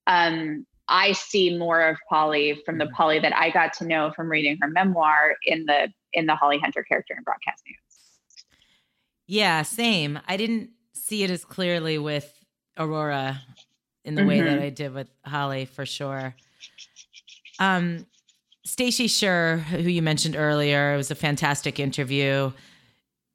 [0.07, 2.93] um, I see more of Polly from the mm-hmm.
[2.93, 6.57] Polly that I got to know from reading her memoir in the in the Holly
[6.57, 7.77] Hunter character in broadcast news.
[9.27, 10.19] Yeah, same.
[10.27, 12.33] I didn't see it as clearly with
[12.77, 13.41] Aurora
[14.03, 14.29] in the mm-hmm.
[14.29, 14.63] way that mm-hmm.
[14.63, 16.35] I did with Holly for sure.
[17.59, 18.07] Um,
[18.65, 22.51] Stacey Sher, who you mentioned earlier, it was a fantastic interview.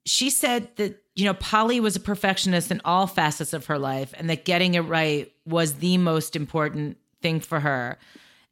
[0.06, 4.12] She said that you know, Polly was a perfectionist in all facets of her life,
[4.16, 7.98] and that getting it right was the most important thing for her.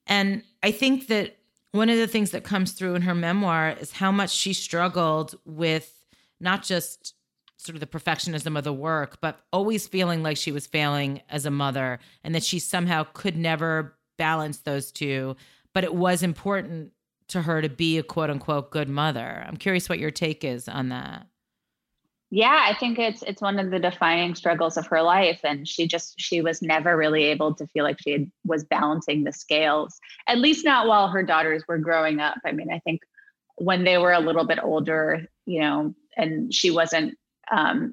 [0.06, 1.36] And I think that
[1.72, 5.34] one of the things that comes through in her memoir is how much she struggled
[5.44, 6.04] with
[6.38, 7.14] not just
[7.56, 11.46] sort of the perfectionism of the work, but always feeling like she was failing as
[11.46, 15.36] a mother and that she somehow could never balance those two.
[15.72, 16.92] But it was important
[17.28, 19.44] to her to be a quote unquote good mother.
[19.46, 21.26] I'm curious what your take is on that
[22.32, 25.86] yeah i think it's it's one of the defining struggles of her life and she
[25.86, 30.00] just she was never really able to feel like she had, was balancing the scales
[30.26, 32.38] at least not while her daughters were growing up.
[32.44, 33.02] I mean i think
[33.56, 37.16] when they were a little bit older you know and she wasn't
[37.50, 37.92] um,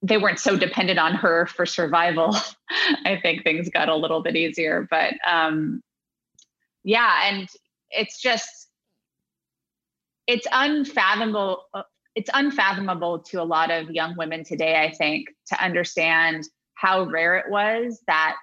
[0.00, 2.34] they weren't so dependent on her for survival
[3.04, 5.82] i think things got a little bit easier but um
[6.82, 7.50] yeah and
[7.90, 8.68] it's just
[10.26, 11.64] it's unfathomable
[12.18, 17.36] it's unfathomable to a lot of young women today, I think, to understand how rare
[17.36, 18.34] it was that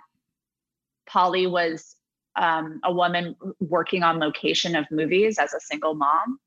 [1.09, 1.97] Polly was
[2.37, 6.39] um, a woman working on location of movies as a single mom.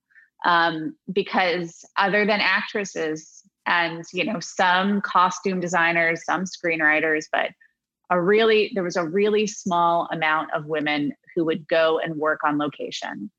[0.46, 7.50] Um, because other than actresses and you know some costume designers, some screenwriters, but
[8.08, 12.40] a really there was a really small amount of women who would go and work
[12.42, 13.30] on location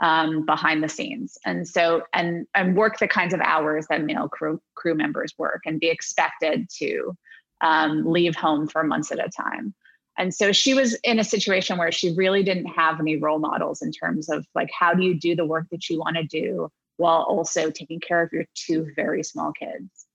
[0.00, 1.38] um, behind the scenes.
[1.44, 5.62] And so and and work the kinds of hours that male crew crew members work
[5.66, 7.16] and be expected to
[7.62, 9.74] um, leave home for months at a time.
[10.18, 13.82] And so she was in a situation where she really didn't have any role models
[13.82, 16.68] in terms of like how do you do the work that you want to do
[16.96, 20.05] while also taking care of your two very small kids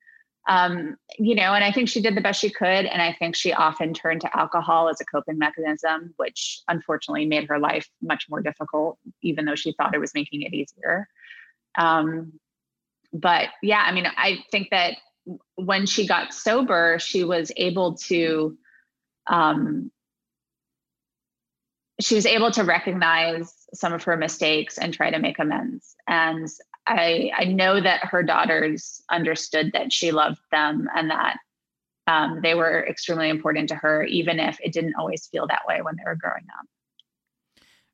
[0.47, 2.85] um, you know, and I think she did the best she could.
[2.85, 7.47] And I think she often turned to alcohol as a coping mechanism, which unfortunately made
[7.47, 11.07] her life much more difficult, even though she thought it was making it easier.
[11.77, 12.33] Um,
[13.13, 14.95] but yeah, I mean, I think that
[15.55, 18.57] when she got sober, she was able to,
[19.27, 19.91] um,
[21.99, 25.95] she was able to recognize some of her mistakes and try to make amends.
[26.07, 26.49] And
[26.87, 31.37] I I know that her daughters understood that she loved them and that
[32.07, 35.81] um, they were extremely important to her, even if it didn't always feel that way
[35.81, 36.65] when they were growing up.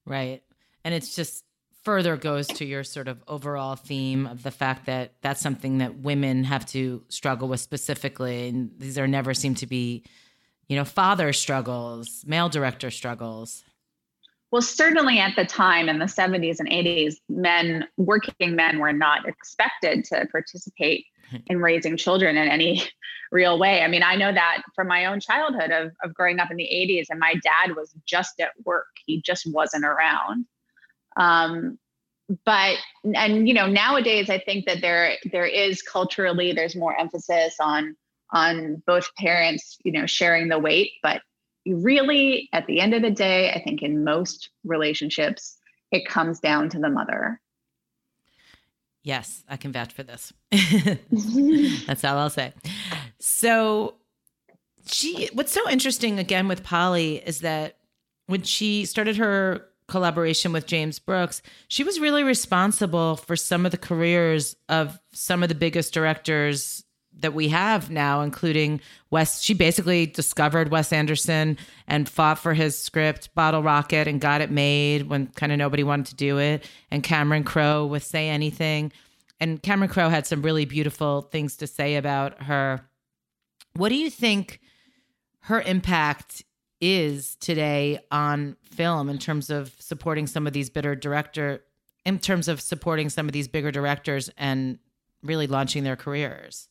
[0.05, 0.41] Right,
[0.83, 1.43] and it's just
[1.83, 5.99] further goes to your sort of overall theme of the fact that that's something that
[5.99, 10.03] women have to struggle with specifically, and these are never seem to be,
[10.67, 13.63] you know, father struggles, male director struggles.
[14.51, 19.27] Well, certainly at the time in the 70s and 80s, men, working men, were not
[19.27, 21.05] expected to participate
[21.47, 22.81] in raising children in any
[23.31, 23.81] real way.
[23.81, 26.63] I mean, I know that from my own childhood of, of growing up in the
[26.63, 30.45] 80s, and my dad was just at work, he just wasn't around.
[31.17, 31.77] Um,
[32.45, 32.77] but
[33.15, 37.95] and you know nowadays i think that there there is culturally there's more emphasis on
[38.33, 41.21] on both parents you know sharing the weight but
[41.75, 45.57] really at the end of the day i think in most relationships
[45.91, 47.39] it comes down to the mother.
[49.03, 50.33] Yes i can vouch for this.
[51.87, 52.53] That's all i'll say.
[53.19, 53.95] So
[54.85, 57.77] she what's so interesting again with polly is that
[58.27, 63.71] when she started her collaboration with James Brooks, she was really responsible for some of
[63.71, 66.83] the careers of some of the biggest directors
[67.21, 69.41] that we have now, including Wes.
[69.41, 74.51] She basically discovered Wes Anderson and fought for his script, Bottle Rocket, and got it
[74.51, 76.65] made when kind of nobody wanted to do it.
[76.91, 78.91] And Cameron Crowe with Say Anything.
[79.39, 82.81] And Cameron Crowe had some really beautiful things to say about her.
[83.73, 84.59] What do you think
[85.41, 86.43] her impact
[86.81, 91.63] is today on film in terms of supporting some of these bitter director
[92.05, 94.79] in terms of supporting some of these bigger directors and
[95.23, 96.69] really launching their careers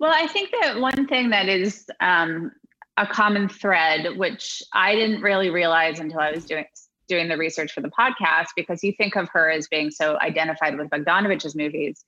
[0.00, 2.50] well i think that one thing that is um,
[2.96, 6.64] a common thread which i didn't really realize until i was doing
[7.08, 10.76] doing the research for the podcast because you think of her as being so identified
[10.76, 12.04] with bogdanovich's movies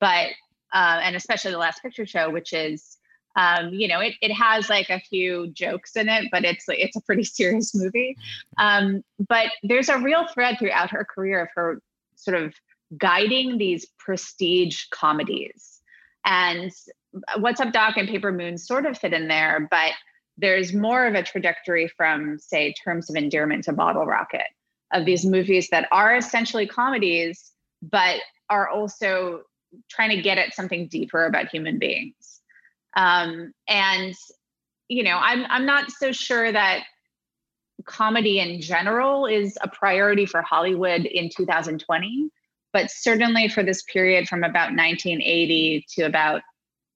[0.00, 0.28] but
[0.74, 2.98] uh, and especially the last picture show which is
[3.36, 6.96] um, you know, it, it has like a few jokes in it, but it's it's
[6.96, 8.16] a pretty serious movie.
[8.58, 11.80] Um, but there's a real thread throughout her career of her
[12.16, 12.54] sort of
[12.96, 15.80] guiding these prestige comedies.
[16.24, 16.72] And
[17.38, 19.92] What's Up Doc and Paper Moon sort of fit in there, but
[20.38, 24.46] there's more of a trajectory from, say, Terms of Endearment to Bottle Rocket
[24.92, 27.52] of these movies that are essentially comedies,
[27.82, 29.42] but are also
[29.90, 32.40] trying to get at something deeper about human beings.
[32.96, 34.14] Um, and
[34.88, 36.84] you know, I'm I'm not so sure that
[37.84, 42.30] comedy in general is a priority for Hollywood in 2020,
[42.72, 46.42] but certainly for this period from about 1980 to about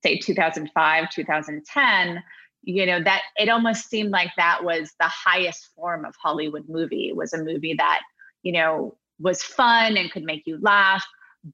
[0.02, 2.22] say 2005 2010
[2.62, 7.08] you know that it almost seemed like that was the highest form of hollywood movie
[7.08, 8.00] it was a movie that
[8.42, 11.04] you know was fun and could make you laugh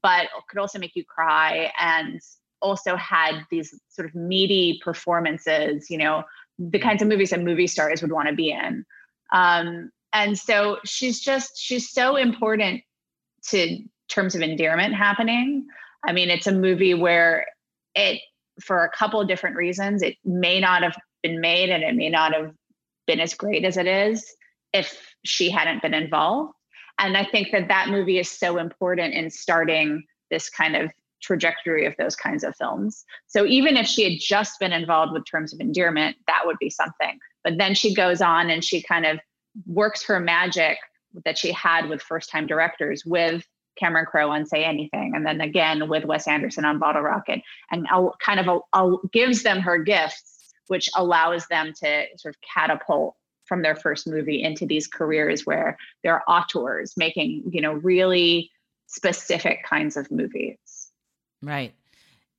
[0.01, 2.19] but could also make you cry and
[2.61, 6.23] also had these sort of meaty performances, you know,
[6.57, 8.85] the kinds of movies that movie stars would want to be in.
[9.33, 12.81] Um, and so she's just, she's so important
[13.49, 13.79] to
[14.09, 15.65] terms of endearment happening.
[16.05, 17.45] I mean, it's a movie where
[17.93, 18.21] it,
[18.61, 22.09] for a couple of different reasons, it may not have been made and it may
[22.09, 22.51] not have
[23.05, 24.25] been as great as it is
[24.73, 26.53] if she hadn't been involved.
[26.99, 30.91] And I think that that movie is so important in starting this kind of
[31.21, 33.05] trajectory of those kinds of films.
[33.27, 36.69] So even if she had just been involved with Terms of Endearment, that would be
[36.69, 37.17] something.
[37.43, 39.19] But then she goes on and she kind of
[39.65, 40.77] works her magic
[41.25, 43.45] that she had with first time directors with
[43.77, 47.87] Cameron Crowe on Say Anything, and then again with Wes Anderson on Bottle Rocket, and
[48.19, 53.61] kind of a, gives them her gifts, which allows them to sort of catapult from
[53.61, 58.51] their first movie into these careers where they're auteurs making, you know, really
[58.87, 60.91] specific kinds of movies.
[61.41, 61.73] Right.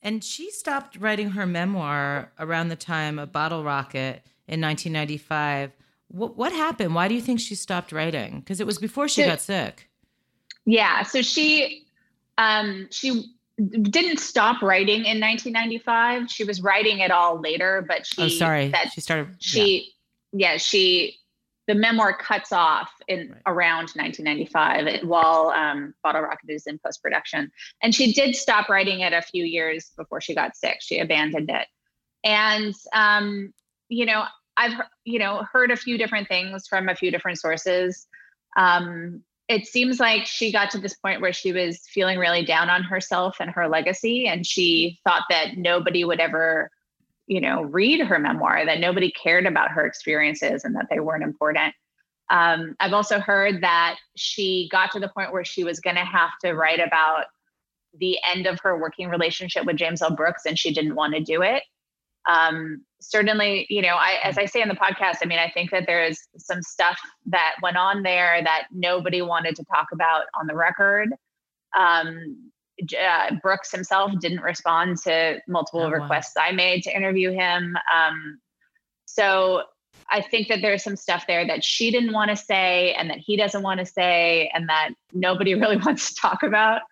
[0.02, 5.72] And she stopped writing her memoir around the time of Bottle Rocket in 1995.
[6.08, 6.94] What, what happened?
[6.94, 8.40] Why do you think she stopped writing?
[8.40, 9.88] Because it was before she so, got sick.
[10.68, 11.02] Yeah.
[11.02, 11.86] So she
[12.36, 16.30] um, she didn't stop writing in 1995.
[16.30, 18.22] She was writing it all later, but she.
[18.22, 18.68] Oh, sorry.
[18.68, 19.34] That she started.
[19.38, 19.94] She,
[20.32, 21.16] yeah, yeah she
[21.68, 23.42] the memoir cuts off in right.
[23.46, 27.50] around 1995 while um, Bottle Rocket is in post production.
[27.82, 30.78] And she did stop writing it a few years before she got sick.
[30.80, 31.66] She abandoned it.
[32.24, 33.52] And, um,
[33.88, 34.24] you know,
[34.56, 38.06] I've, you know, heard a few different things from a few different sources.
[38.56, 42.68] Um, it seems like she got to this point where she was feeling really down
[42.68, 44.26] on herself and her legacy.
[44.26, 46.70] And she thought that nobody would ever
[47.28, 51.22] you know, read her memoir, that nobody cared about her experiences and that they weren't
[51.22, 51.74] important.
[52.30, 56.04] Um, I've also heard that she got to the point where she was going to
[56.04, 57.26] have to write about
[57.98, 60.14] the end of her working relationship with James L.
[60.14, 61.62] Brooks, and she didn't want to do it.
[62.26, 65.70] Um, certainly, you know, I, as I say in the podcast, I mean, I think
[65.70, 70.46] that there's some stuff that went on there that nobody wanted to talk about on
[70.46, 71.08] the record.
[71.76, 72.50] Um,
[73.00, 76.44] uh, Brooks himself didn't respond to multiple oh, requests wow.
[76.44, 77.76] I made to interview him.
[77.94, 78.40] Um,
[79.06, 79.64] so
[80.10, 83.18] I think that there's some stuff there that she didn't want to say and that
[83.18, 86.82] he doesn't want to say and that nobody really wants to talk about.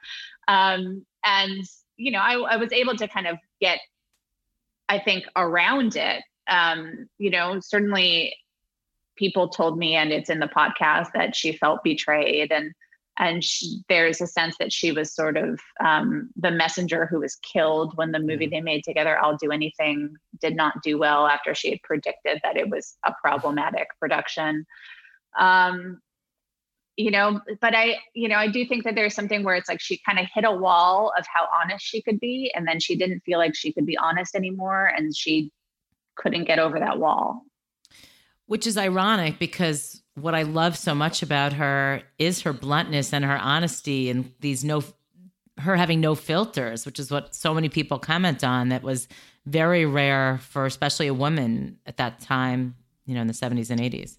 [0.49, 1.65] Um, and,
[1.97, 3.81] you know, I, I, was able to kind of get,
[4.89, 6.23] I think, around it.
[6.49, 8.35] Um, you know, certainly
[9.17, 12.73] people told me, and it's in the podcast, that she felt betrayed and
[13.19, 17.37] and she, there's a sense that she was sort of um, the messenger who was
[17.37, 18.55] killed when the movie mm-hmm.
[18.55, 22.57] they made together i'll do anything did not do well after she had predicted that
[22.57, 24.67] it was a problematic production
[25.39, 26.01] um,
[26.97, 29.81] you know but i you know i do think that there's something where it's like
[29.81, 32.97] she kind of hit a wall of how honest she could be and then she
[32.97, 35.51] didn't feel like she could be honest anymore and she
[36.17, 37.43] couldn't get over that wall
[38.47, 43.25] which is ironic because what I love so much about her is her bluntness and
[43.25, 44.83] her honesty and these no
[45.59, 49.09] her having no filters, which is what so many people comment on that was
[49.47, 52.77] very rare for especially a woman at that time,
[53.07, 54.19] you know, in the 70s and 80s.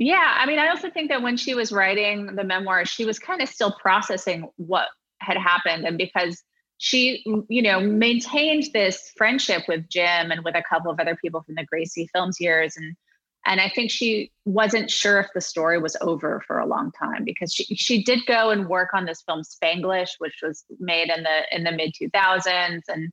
[0.00, 3.18] Yeah, I mean, I also think that when she was writing the memoir, she was
[3.18, 4.88] kind of still processing what
[5.20, 6.42] had happened and because
[6.78, 11.42] she you know maintained this friendship with Jim and with a couple of other people
[11.42, 12.96] from the Gracie Films years and
[13.44, 17.24] and I think she wasn't sure if the story was over for a long time
[17.24, 21.22] because she she did go and work on this film Spanglish, which was made in
[21.22, 23.12] the in the mid 2000s, and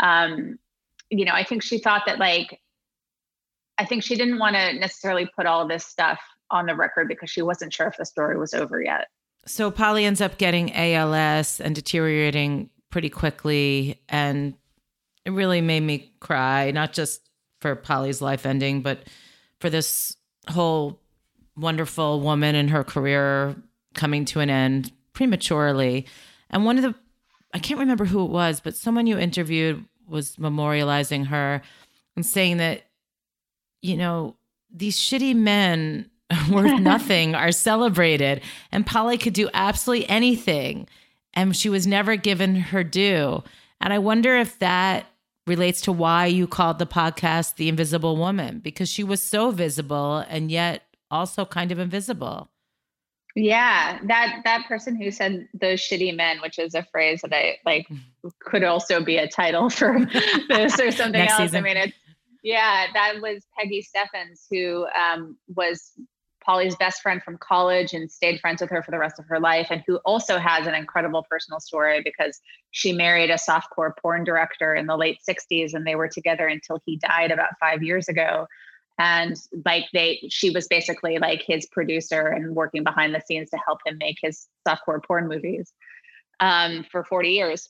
[0.00, 0.58] um,
[1.10, 2.60] you know I think she thought that like
[3.78, 6.20] I think she didn't want to necessarily put all this stuff
[6.50, 9.08] on the record because she wasn't sure if the story was over yet.
[9.46, 14.54] So Polly ends up getting ALS and deteriorating pretty quickly, and
[15.24, 17.22] it really made me cry, not just
[17.60, 19.00] for Polly's life ending, but
[19.60, 20.16] for this
[20.48, 21.00] whole
[21.56, 23.56] wonderful woman and her career
[23.94, 26.06] coming to an end prematurely.
[26.50, 26.94] And one of the,
[27.52, 31.62] I can't remember who it was, but someone you interviewed was memorializing her
[32.16, 32.82] and saying that,
[33.82, 34.36] you know,
[34.72, 36.10] these shitty men
[36.50, 38.42] worth nothing are celebrated.
[38.72, 40.88] And Polly could do absolutely anything.
[41.34, 43.42] And she was never given her due.
[43.80, 45.06] And I wonder if that
[45.46, 50.24] relates to why you called the podcast The Invisible Woman because she was so visible
[50.28, 52.50] and yet also kind of invisible.
[53.34, 57.58] Yeah, that that person who said those shitty men, which is a phrase that I
[57.64, 58.28] like mm-hmm.
[58.40, 60.04] could also be a title for
[60.48, 61.36] this or something else.
[61.36, 61.58] Season.
[61.58, 61.96] I mean, it's
[62.42, 65.92] yeah, that was Peggy Steffens, who um, was
[66.44, 69.40] Polly's best friend from college and stayed friends with her for the rest of her
[69.40, 74.24] life, and who also has an incredible personal story because she married a softcore porn
[74.24, 78.08] director in the late 60s and they were together until he died about five years
[78.08, 78.46] ago.
[78.98, 83.58] And like they, she was basically like his producer and working behind the scenes to
[83.64, 85.72] help him make his softcore porn movies
[86.40, 87.68] um, for 40 years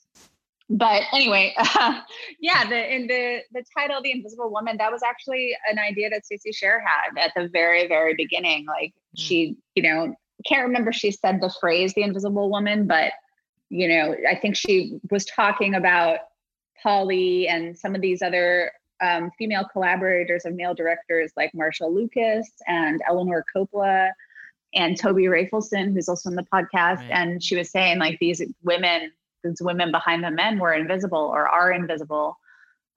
[0.71, 2.01] but anyway, uh,
[2.41, 6.27] yeah, the in the the title, "The Invisible Woman," that was actually an idea that
[6.27, 8.67] Stacey Sher had at the very very beginning.
[8.67, 9.21] Like mm.
[9.21, 10.15] she, you know,
[10.47, 13.13] can't remember she said the phrase "the Invisible Woman," but
[13.71, 16.21] you know, I think she was talking about
[16.83, 22.51] Polly and some of these other um, female collaborators of male directors like Marcia Lucas
[22.67, 24.11] and Eleanor Coppola
[24.75, 26.99] and Toby Rafelson, who's also on the podcast.
[26.99, 27.11] Right.
[27.11, 29.13] And she was saying like these women
[29.45, 32.37] these women behind the men were invisible or are invisible.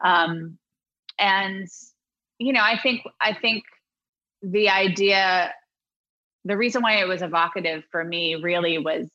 [0.03, 0.57] Um,
[1.19, 1.67] and
[2.39, 3.63] you know i think i think
[4.41, 5.53] the idea
[6.43, 9.07] the reason why it was evocative for me really was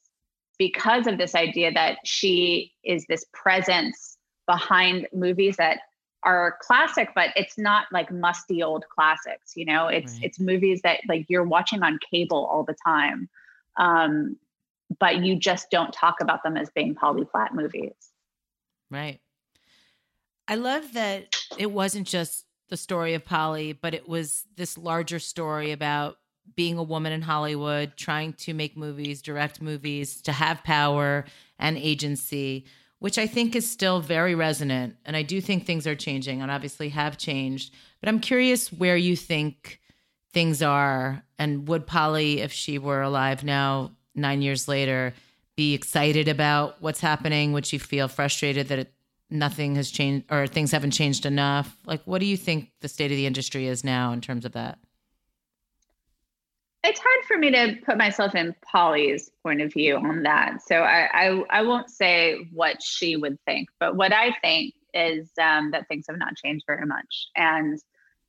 [0.59, 4.17] because of this idea that she is this presence
[4.47, 5.79] behind movies that
[6.23, 9.89] are classic but it's not like musty old classics you know?
[9.89, 10.25] It's right.
[10.25, 13.29] it's movies that like you're watching on cable all the time.
[13.77, 14.37] Um
[14.99, 17.95] but you just don't talk about them as being Polly Platt movies.
[18.91, 19.21] Right.
[20.49, 25.19] I love that it wasn't just the story of Polly, but it was this larger
[25.19, 26.19] story about
[26.55, 31.25] being a woman in Hollywood, trying to make movies, direct movies, to have power
[31.59, 32.67] and agency,
[33.01, 34.97] which I think is still very resonant.
[35.05, 37.75] And I do think things are changing and obviously have changed.
[38.01, 39.81] But I'm curious where you think
[40.33, 45.15] things are and would Polly, if she were alive now, nine years later
[45.57, 47.53] be excited about what's happening?
[47.53, 48.93] Would you feel frustrated that it,
[49.31, 51.77] nothing has changed or things haven't changed enough?
[51.87, 54.53] Like, what do you think the state of the industry is now in terms of
[54.53, 54.79] that?
[56.85, 60.63] It's hard for me to put myself in Polly's point of view on that.
[60.63, 65.31] So I, I, I won't say what she would think, but what I think is
[65.43, 67.29] um, that things have not changed very much.
[67.35, 67.81] And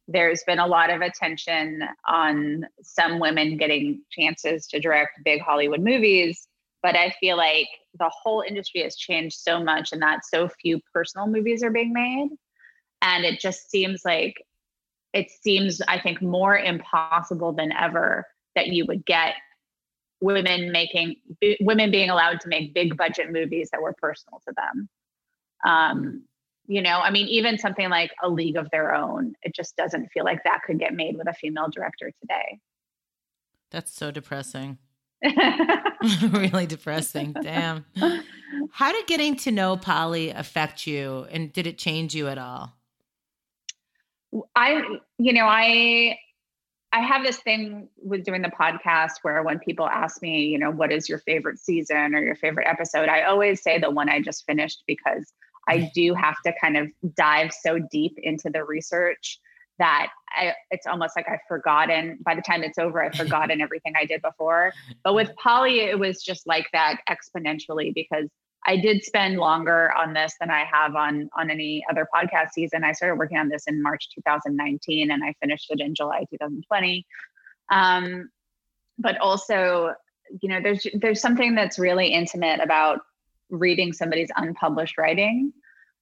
[0.08, 5.82] there's been a lot of attention on some women getting chances to direct big Hollywood
[5.82, 6.48] movies,
[6.82, 7.68] but I feel like
[8.00, 11.92] the whole industry has changed so much and that so few personal movies are being
[11.92, 12.30] made.
[13.02, 14.36] And it just seems like
[15.14, 19.36] it seems, I think, more impossible than ever that you would get
[20.20, 21.16] women making
[21.60, 24.90] women being allowed to make big budget movies that were personal to them.
[25.66, 26.24] Um,
[26.68, 30.10] you know, I mean, even something like A League of Their Own, it just doesn't
[30.10, 32.60] feel like that could get made with a female director today.
[33.72, 34.78] That's so depressing.
[36.22, 37.34] really depressing.
[37.42, 37.86] Damn.
[38.72, 42.74] How did getting to know Polly affect you and did it change you at all?
[44.56, 44.84] I,
[45.18, 46.18] you know, I
[46.94, 50.72] I have this thing with doing the podcast where when people ask me, you know,
[50.72, 54.22] what is your favorite season or your favorite episode, I always say the one I
[54.22, 55.34] just finished because
[55.68, 59.40] I do have to kind of dive so deep into the research
[59.80, 63.94] that I, it's almost like I've forgotten by the time it's over, I've forgotten everything
[64.00, 64.74] I did before.
[65.04, 68.28] But with Polly, it was just like that exponentially because
[68.66, 72.84] I did spend longer on this than I have on on any other podcast season.
[72.84, 77.06] I started working on this in March 2019 and I finished it in July 2020.
[77.72, 78.30] Um,
[78.98, 79.94] but also,
[80.42, 83.00] you know, there's there's something that's really intimate about
[83.50, 85.54] reading somebody's unpublished writing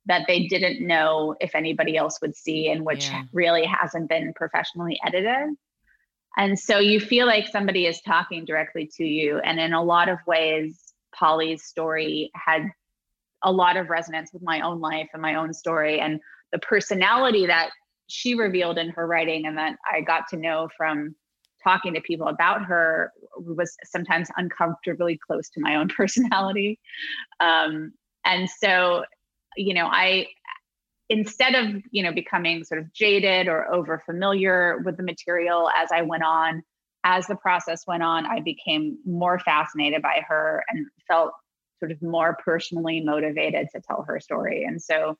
[0.07, 3.23] that they didn't know if anybody else would see and which yeah.
[3.33, 5.55] really hasn't been professionally edited.
[6.37, 9.39] And so you feel like somebody is talking directly to you.
[9.39, 12.69] And in a lot of ways, Polly's story had
[13.43, 15.99] a lot of resonance with my own life and my own story.
[15.99, 16.19] And
[16.51, 17.69] the personality that
[18.07, 21.15] she revealed in her writing and that I got to know from
[21.63, 23.11] talking to people about her
[23.45, 26.79] was sometimes uncomfortably close to my own personality.
[27.39, 27.93] Um,
[28.25, 29.03] and so
[29.57, 30.27] you know, I
[31.09, 35.89] instead of you know becoming sort of jaded or over familiar with the material as
[35.91, 36.63] I went on,
[37.03, 41.31] as the process went on, I became more fascinated by her and felt
[41.79, 44.63] sort of more personally motivated to tell her story.
[44.63, 45.17] And so,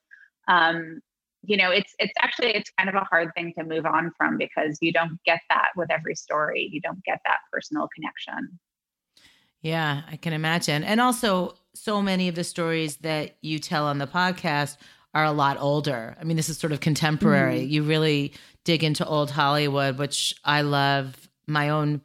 [0.47, 1.01] um,
[1.47, 4.37] you know, it's it's actually it's kind of a hard thing to move on from
[4.37, 6.69] because you don't get that with every story.
[6.71, 8.59] You don't get that personal connection.
[9.61, 10.83] Yeah, I can imagine.
[10.83, 14.77] And also, so many of the stories that you tell on the podcast
[15.13, 16.15] are a lot older.
[16.19, 17.61] I mean, this is sort of contemporary.
[17.61, 17.69] Mm.
[17.69, 18.33] You really
[18.63, 21.29] dig into old Hollywood, which I love.
[21.47, 22.01] My own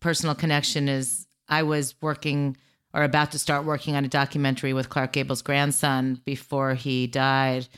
[0.00, 2.56] personal connection is I was working
[2.94, 7.68] or about to start working on a documentary with Clark Gable's grandson before he died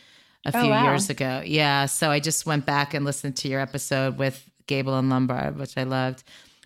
[0.44, 0.84] a oh, few wow.
[0.84, 1.42] years ago.
[1.44, 1.86] Yeah.
[1.86, 5.76] So I just went back and listened to your episode with Gable and Lombard, which
[5.76, 6.24] I loved.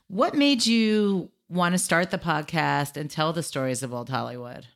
[0.09, 4.67] What made you want to start the podcast and tell the stories of old Hollywood?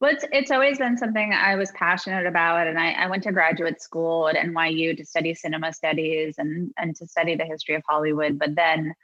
[0.00, 2.68] Well, it's, it's always been something I was passionate about.
[2.68, 6.94] And I, I went to graduate school at NYU to study cinema studies and, and
[6.96, 8.38] to study the history of Hollywood.
[8.38, 8.94] But then,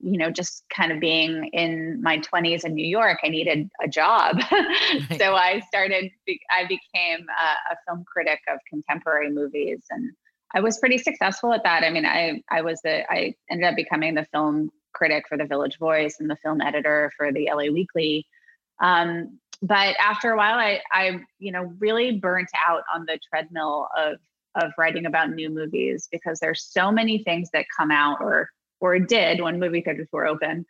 [0.00, 3.88] you know, just kind of being in my 20s in New York, I needed a
[3.88, 4.40] job.
[5.10, 5.20] Right.
[5.20, 6.10] so I started,
[6.50, 9.80] I became a, a film critic of contemporary movies.
[9.90, 10.12] And
[10.54, 11.84] I was pretty successful at that.
[11.84, 15.44] I mean, I, I was the, I ended up becoming the film critic for the
[15.44, 18.26] Village Voice and the film editor for the LA Weekly.
[18.80, 23.88] Um, but after a while, I, I, you know, really burnt out on the treadmill
[23.96, 24.18] of
[24.54, 28.50] of writing about new movies because there's so many things that come out or
[28.80, 30.66] or did when movie theaters were open.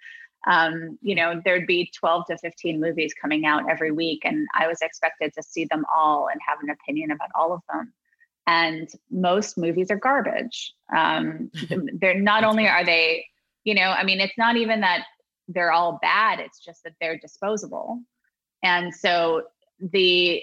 [0.46, 4.68] Um, you know, there'd be 12 to 15 movies coming out every week, and I
[4.68, 7.92] was expected to see them all and have an opinion about all of them.
[8.46, 10.72] And most movies are garbage.
[10.96, 11.50] Um,
[12.00, 13.26] they're not only are they
[13.68, 15.04] you know i mean it's not even that
[15.48, 18.00] they're all bad it's just that they're disposable
[18.62, 19.42] and so
[19.92, 20.42] the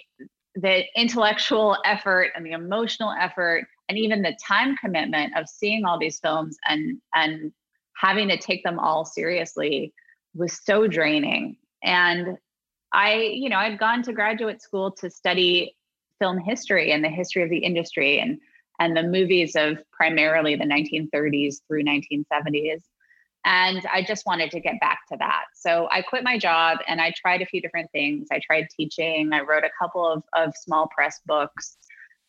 [0.55, 5.99] the intellectual effort and the emotional effort and even the time commitment of seeing all
[5.99, 7.51] these films and and
[7.97, 9.93] having to take them all seriously
[10.33, 12.37] was so draining and
[12.91, 15.75] i you know i'd gone to graduate school to study
[16.19, 18.39] film history and the history of the industry and
[18.79, 22.81] and the movies of primarily the 1930s through 1970s
[23.45, 25.45] and I just wanted to get back to that.
[25.53, 28.27] So I quit my job and I tried a few different things.
[28.31, 31.77] I tried teaching, I wrote a couple of, of small press books.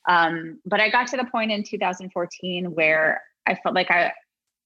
[0.07, 4.13] Um, but I got to the point in 2014 where I felt like I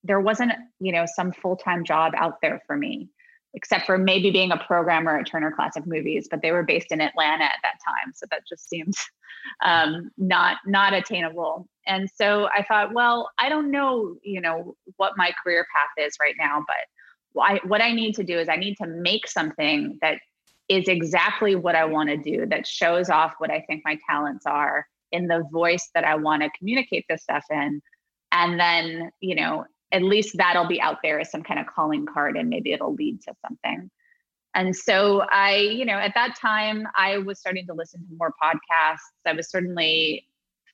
[0.05, 3.11] there wasn't, you know, some full-time job out there for me,
[3.55, 7.01] except for maybe being a programmer at Turner Classic Movies, but they were based in
[7.01, 8.13] Atlanta at that time.
[8.15, 8.97] So that just seems
[9.63, 11.69] um, not not attainable.
[11.87, 16.15] And so I thought, well, I don't know, you know, what my career path is
[16.21, 19.99] right now, but I, what I need to do is I need to make something
[20.03, 20.19] that
[20.69, 24.47] is exactly what I want to do, that shows off what I think my talents
[24.47, 27.81] are in the voice that I want to communicate this stuff in.
[28.33, 32.07] And then, you know, at least that'll be out there as some kind of calling
[32.07, 33.91] card and maybe it'll lead to something.
[34.55, 38.33] And so I, you know, at that time, I was starting to listen to more
[38.43, 38.99] podcasts.
[39.27, 40.27] I was certainly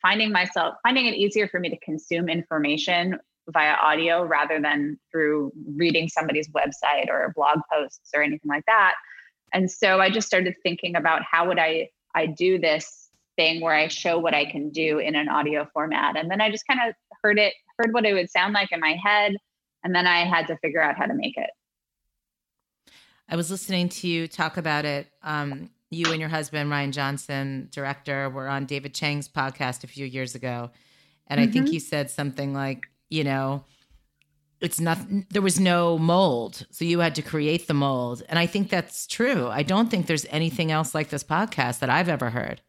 [0.02, 3.18] finding myself finding it easier for me to consume information
[3.48, 8.94] via audio rather than through reading somebody's website or blog posts or anything like that.
[9.52, 13.05] And so I just started thinking about how would I I do this
[13.36, 16.16] thing where I show what I can do in an audio format.
[16.16, 18.80] And then I just kind of heard it, heard what it would sound like in
[18.80, 19.36] my head.
[19.84, 21.50] And then I had to figure out how to make it.
[23.28, 25.08] I was listening to you talk about it.
[25.22, 30.06] Um, you and your husband, Rian Johnson, director, were on David Chang's podcast a few
[30.06, 30.70] years ago.
[31.26, 31.48] And mm-hmm.
[31.48, 31.86] I think he mm-hmm.
[31.86, 33.64] said something like, you know,
[34.60, 38.46] it's nothing there was no mold so you had to create the mold and i
[38.46, 42.30] think that's true i don't think there's anything else like this podcast that i've ever
[42.30, 42.60] heard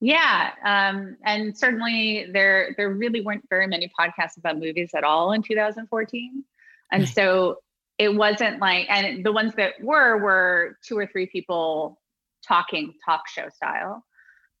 [0.00, 5.32] yeah um, and certainly there there really weren't very many podcasts about movies at all
[5.32, 6.44] in 2014
[6.92, 7.58] and so
[8.00, 12.00] it wasn't like and the ones that were were two or three people
[12.46, 14.02] talking talk show style.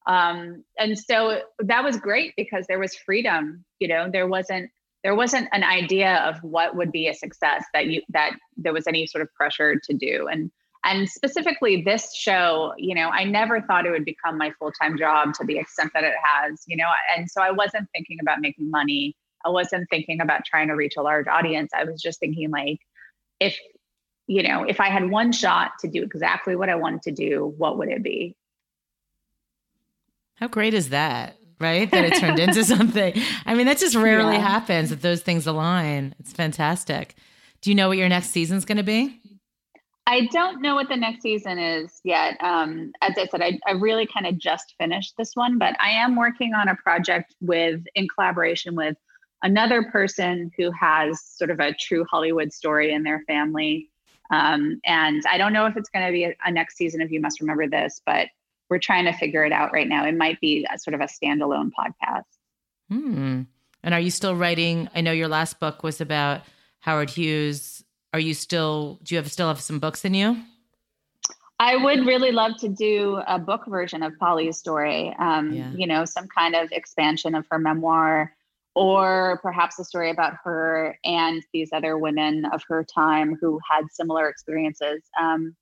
[0.06, 4.70] Um, and so that was great because there was freedom you know there wasn't
[5.02, 8.86] there wasn't an idea of what would be a success that you that there was
[8.86, 10.28] any sort of pressure to do.
[10.30, 10.50] And
[10.84, 15.34] and specifically this show you know i never thought it would become my full-time job
[15.34, 18.70] to the extent that it has you know and so i wasn't thinking about making
[18.70, 19.14] money
[19.44, 22.78] i wasn't thinking about trying to reach a large audience i was just thinking like
[23.40, 23.56] if
[24.26, 27.54] you know if i had one shot to do exactly what i wanted to do
[27.58, 28.34] what would it be
[30.36, 31.90] how great is that right?
[31.90, 33.14] That it turned into something.
[33.46, 34.40] I mean, that just rarely yeah.
[34.40, 36.14] happens that those things align.
[36.18, 37.14] It's fantastic.
[37.60, 39.19] Do you know what your next season's going to be?
[40.06, 42.36] I don't know what the next season is yet.
[42.42, 45.90] Um, as I said, I, I really kind of just finished this one, but I
[45.90, 48.96] am working on a project with, in collaboration with
[49.42, 53.90] another person who has sort of a true Hollywood story in their family.
[54.30, 57.12] Um, and I don't know if it's going to be a, a next season of
[57.12, 58.28] You Must Remember This, but
[58.68, 60.06] we're trying to figure it out right now.
[60.06, 62.24] It might be a, sort of a standalone podcast.
[62.88, 63.42] Hmm.
[63.82, 64.88] And are you still writing?
[64.94, 66.42] I know your last book was about
[66.80, 67.84] Howard Hughes.
[68.12, 68.98] Are you still?
[69.02, 70.36] Do you have still have some books in you?
[71.58, 75.14] I would really love to do a book version of Polly's story.
[75.18, 75.70] Um, yeah.
[75.72, 78.32] You know, some kind of expansion of her memoir,
[78.74, 83.84] or perhaps a story about her and these other women of her time who had
[83.92, 85.02] similar experiences.
[85.20, 85.54] Um,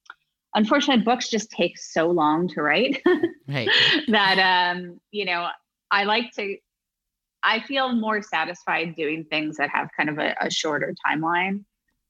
[0.54, 3.02] unfortunately books just take so long to write
[3.48, 3.68] right.
[4.08, 5.48] that um you know
[5.90, 6.56] i like to
[7.42, 11.64] i feel more satisfied doing things that have kind of a, a shorter timeline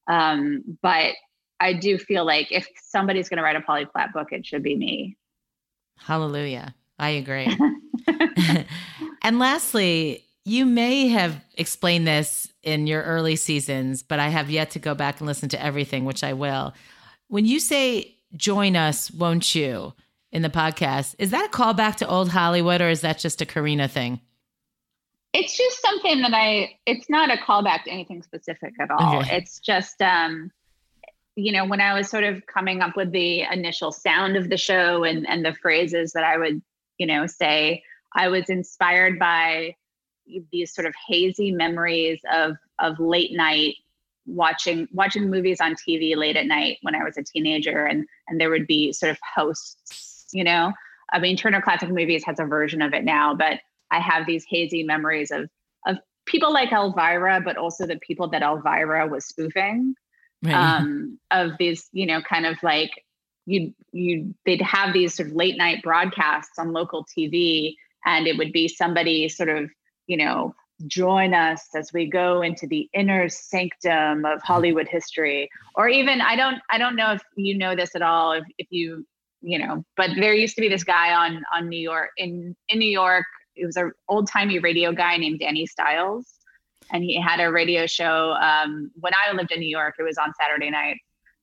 [0.09, 1.15] um but
[1.61, 4.63] i do feel like if somebody's going to write a polly platt book it should
[4.63, 5.17] be me
[5.97, 7.49] hallelujah i agree
[9.23, 14.71] and lastly you may have explained this in your early seasons but i have yet
[14.71, 16.73] to go back and listen to everything which i will
[17.29, 19.95] when you say join us, won't you,
[20.33, 21.15] in the podcast.
[21.19, 24.21] Is that a callback to old Hollywood or is that just a Karina thing?
[25.39, 29.21] It's just something that I, it's not a callback to anything specific at all.
[29.21, 29.37] Okay.
[29.37, 30.51] It's just, um,
[31.37, 34.57] you know, when I was sort of coming up with the initial sound of the
[34.57, 36.61] show and, and the phrases that I would,
[36.99, 37.83] you know, say,
[38.15, 39.77] I was inspired by
[40.51, 43.77] these sort of hazy memories of of late night
[44.27, 48.41] watching watching movies on TV late at night when I was a teenager, and and
[48.41, 50.27] there would be sort of hosts.
[50.33, 50.73] You know,
[51.13, 53.61] I mean, Turner Classic Movies has a version of it now, but
[53.91, 55.49] I have these hazy memories of
[55.87, 59.95] of people like Elvira, but also the people that Elvira was spoofing.
[60.43, 60.55] Right.
[60.55, 62.91] Um, of these, you know, kind of like
[63.47, 67.75] you you they'd have these sort of late night broadcasts on local TV,
[68.05, 69.71] and it would be somebody sort of
[70.07, 70.55] you know
[70.87, 75.51] join us as we go into the inner sanctum of Hollywood history.
[75.75, 78.69] Or even I don't I don't know if you know this at all, if, if
[78.71, 79.05] you
[79.41, 82.79] you know, but there used to be this guy on on New York in in
[82.79, 83.25] New York.
[83.59, 86.27] It was an old timey radio guy named Danny Stiles,
[86.91, 88.33] and he had a radio show.
[88.41, 90.99] Um, when I lived in New York, it was on Saturday night,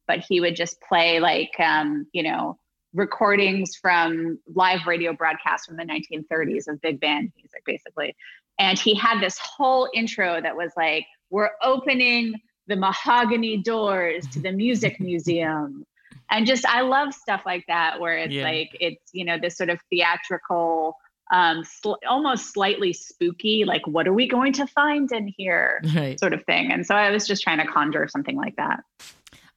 [0.08, 2.58] but he would just play like um, you know
[2.96, 8.16] recordings from live radio broadcasts from the 1930s of big band music, basically.
[8.58, 12.34] And he had this whole intro that was like, we're opening
[12.68, 15.86] the mahogany doors to the music museum.
[16.32, 18.44] And just, I love stuff like that, where it's yeah.
[18.44, 20.96] like, it's, you know, this sort of theatrical,
[21.32, 26.20] um, sl- almost slightly spooky, like, what are we going to find in here right.
[26.20, 26.72] sort of thing.
[26.72, 28.84] And so I was just trying to conjure something like that.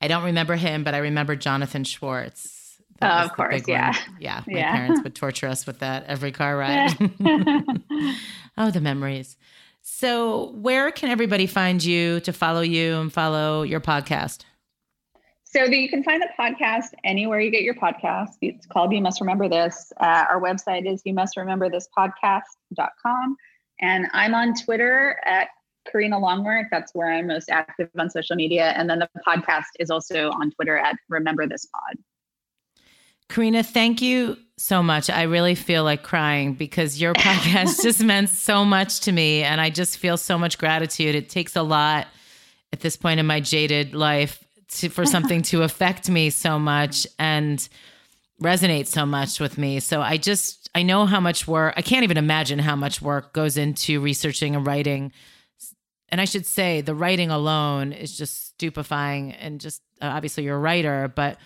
[0.00, 2.80] I don't remember him, but I remember Jonathan Schwartz.
[3.00, 3.92] Oh, of course, yeah.
[4.18, 4.72] Yeah, my yeah.
[4.74, 6.96] parents would torture us with that every car ride.
[8.58, 9.36] oh, the memories.
[9.82, 14.42] So, where can everybody find you to follow you and follow your podcast?
[15.58, 18.34] So that you can find the podcast anywhere you get your podcast.
[18.40, 19.92] It's called You Must Remember This.
[20.00, 23.36] Uh, our website is you must remember this podcast.com.
[23.80, 25.48] And I'm on Twitter at
[25.90, 26.68] Karina Longworth.
[26.70, 28.68] That's where I'm most active on social media.
[28.76, 31.96] And then the podcast is also on Twitter at Remember This Pod.
[33.28, 35.10] Karina, thank you so much.
[35.10, 39.42] I really feel like crying because your podcast just meant so much to me.
[39.42, 41.16] And I just feel so much gratitude.
[41.16, 42.06] It takes a lot
[42.72, 47.06] at this point in my jaded life to, for something to affect me so much
[47.18, 47.68] and
[48.42, 49.80] resonate so much with me.
[49.80, 53.32] So I just, I know how much work, I can't even imagine how much work
[53.32, 55.12] goes into researching and writing.
[56.10, 59.32] And I should say, the writing alone is just stupefying.
[59.32, 61.38] And just uh, obviously, you're a writer, but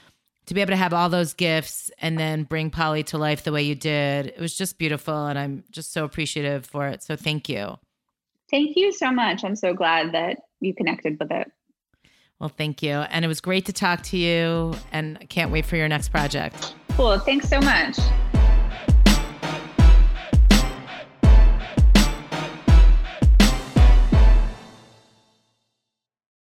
[0.46, 3.52] to be able to have all those gifts and then bring Polly to life the
[3.52, 5.26] way you did, it was just beautiful.
[5.26, 7.02] And I'm just so appreciative for it.
[7.02, 7.78] So thank you.
[8.50, 9.44] Thank you so much.
[9.44, 11.50] I'm so glad that you connected with it.
[12.42, 12.90] Well, thank you.
[12.90, 14.74] And it was great to talk to you.
[14.90, 16.74] And can't wait for your next project.
[16.96, 17.20] Cool.
[17.20, 17.96] Thanks so much.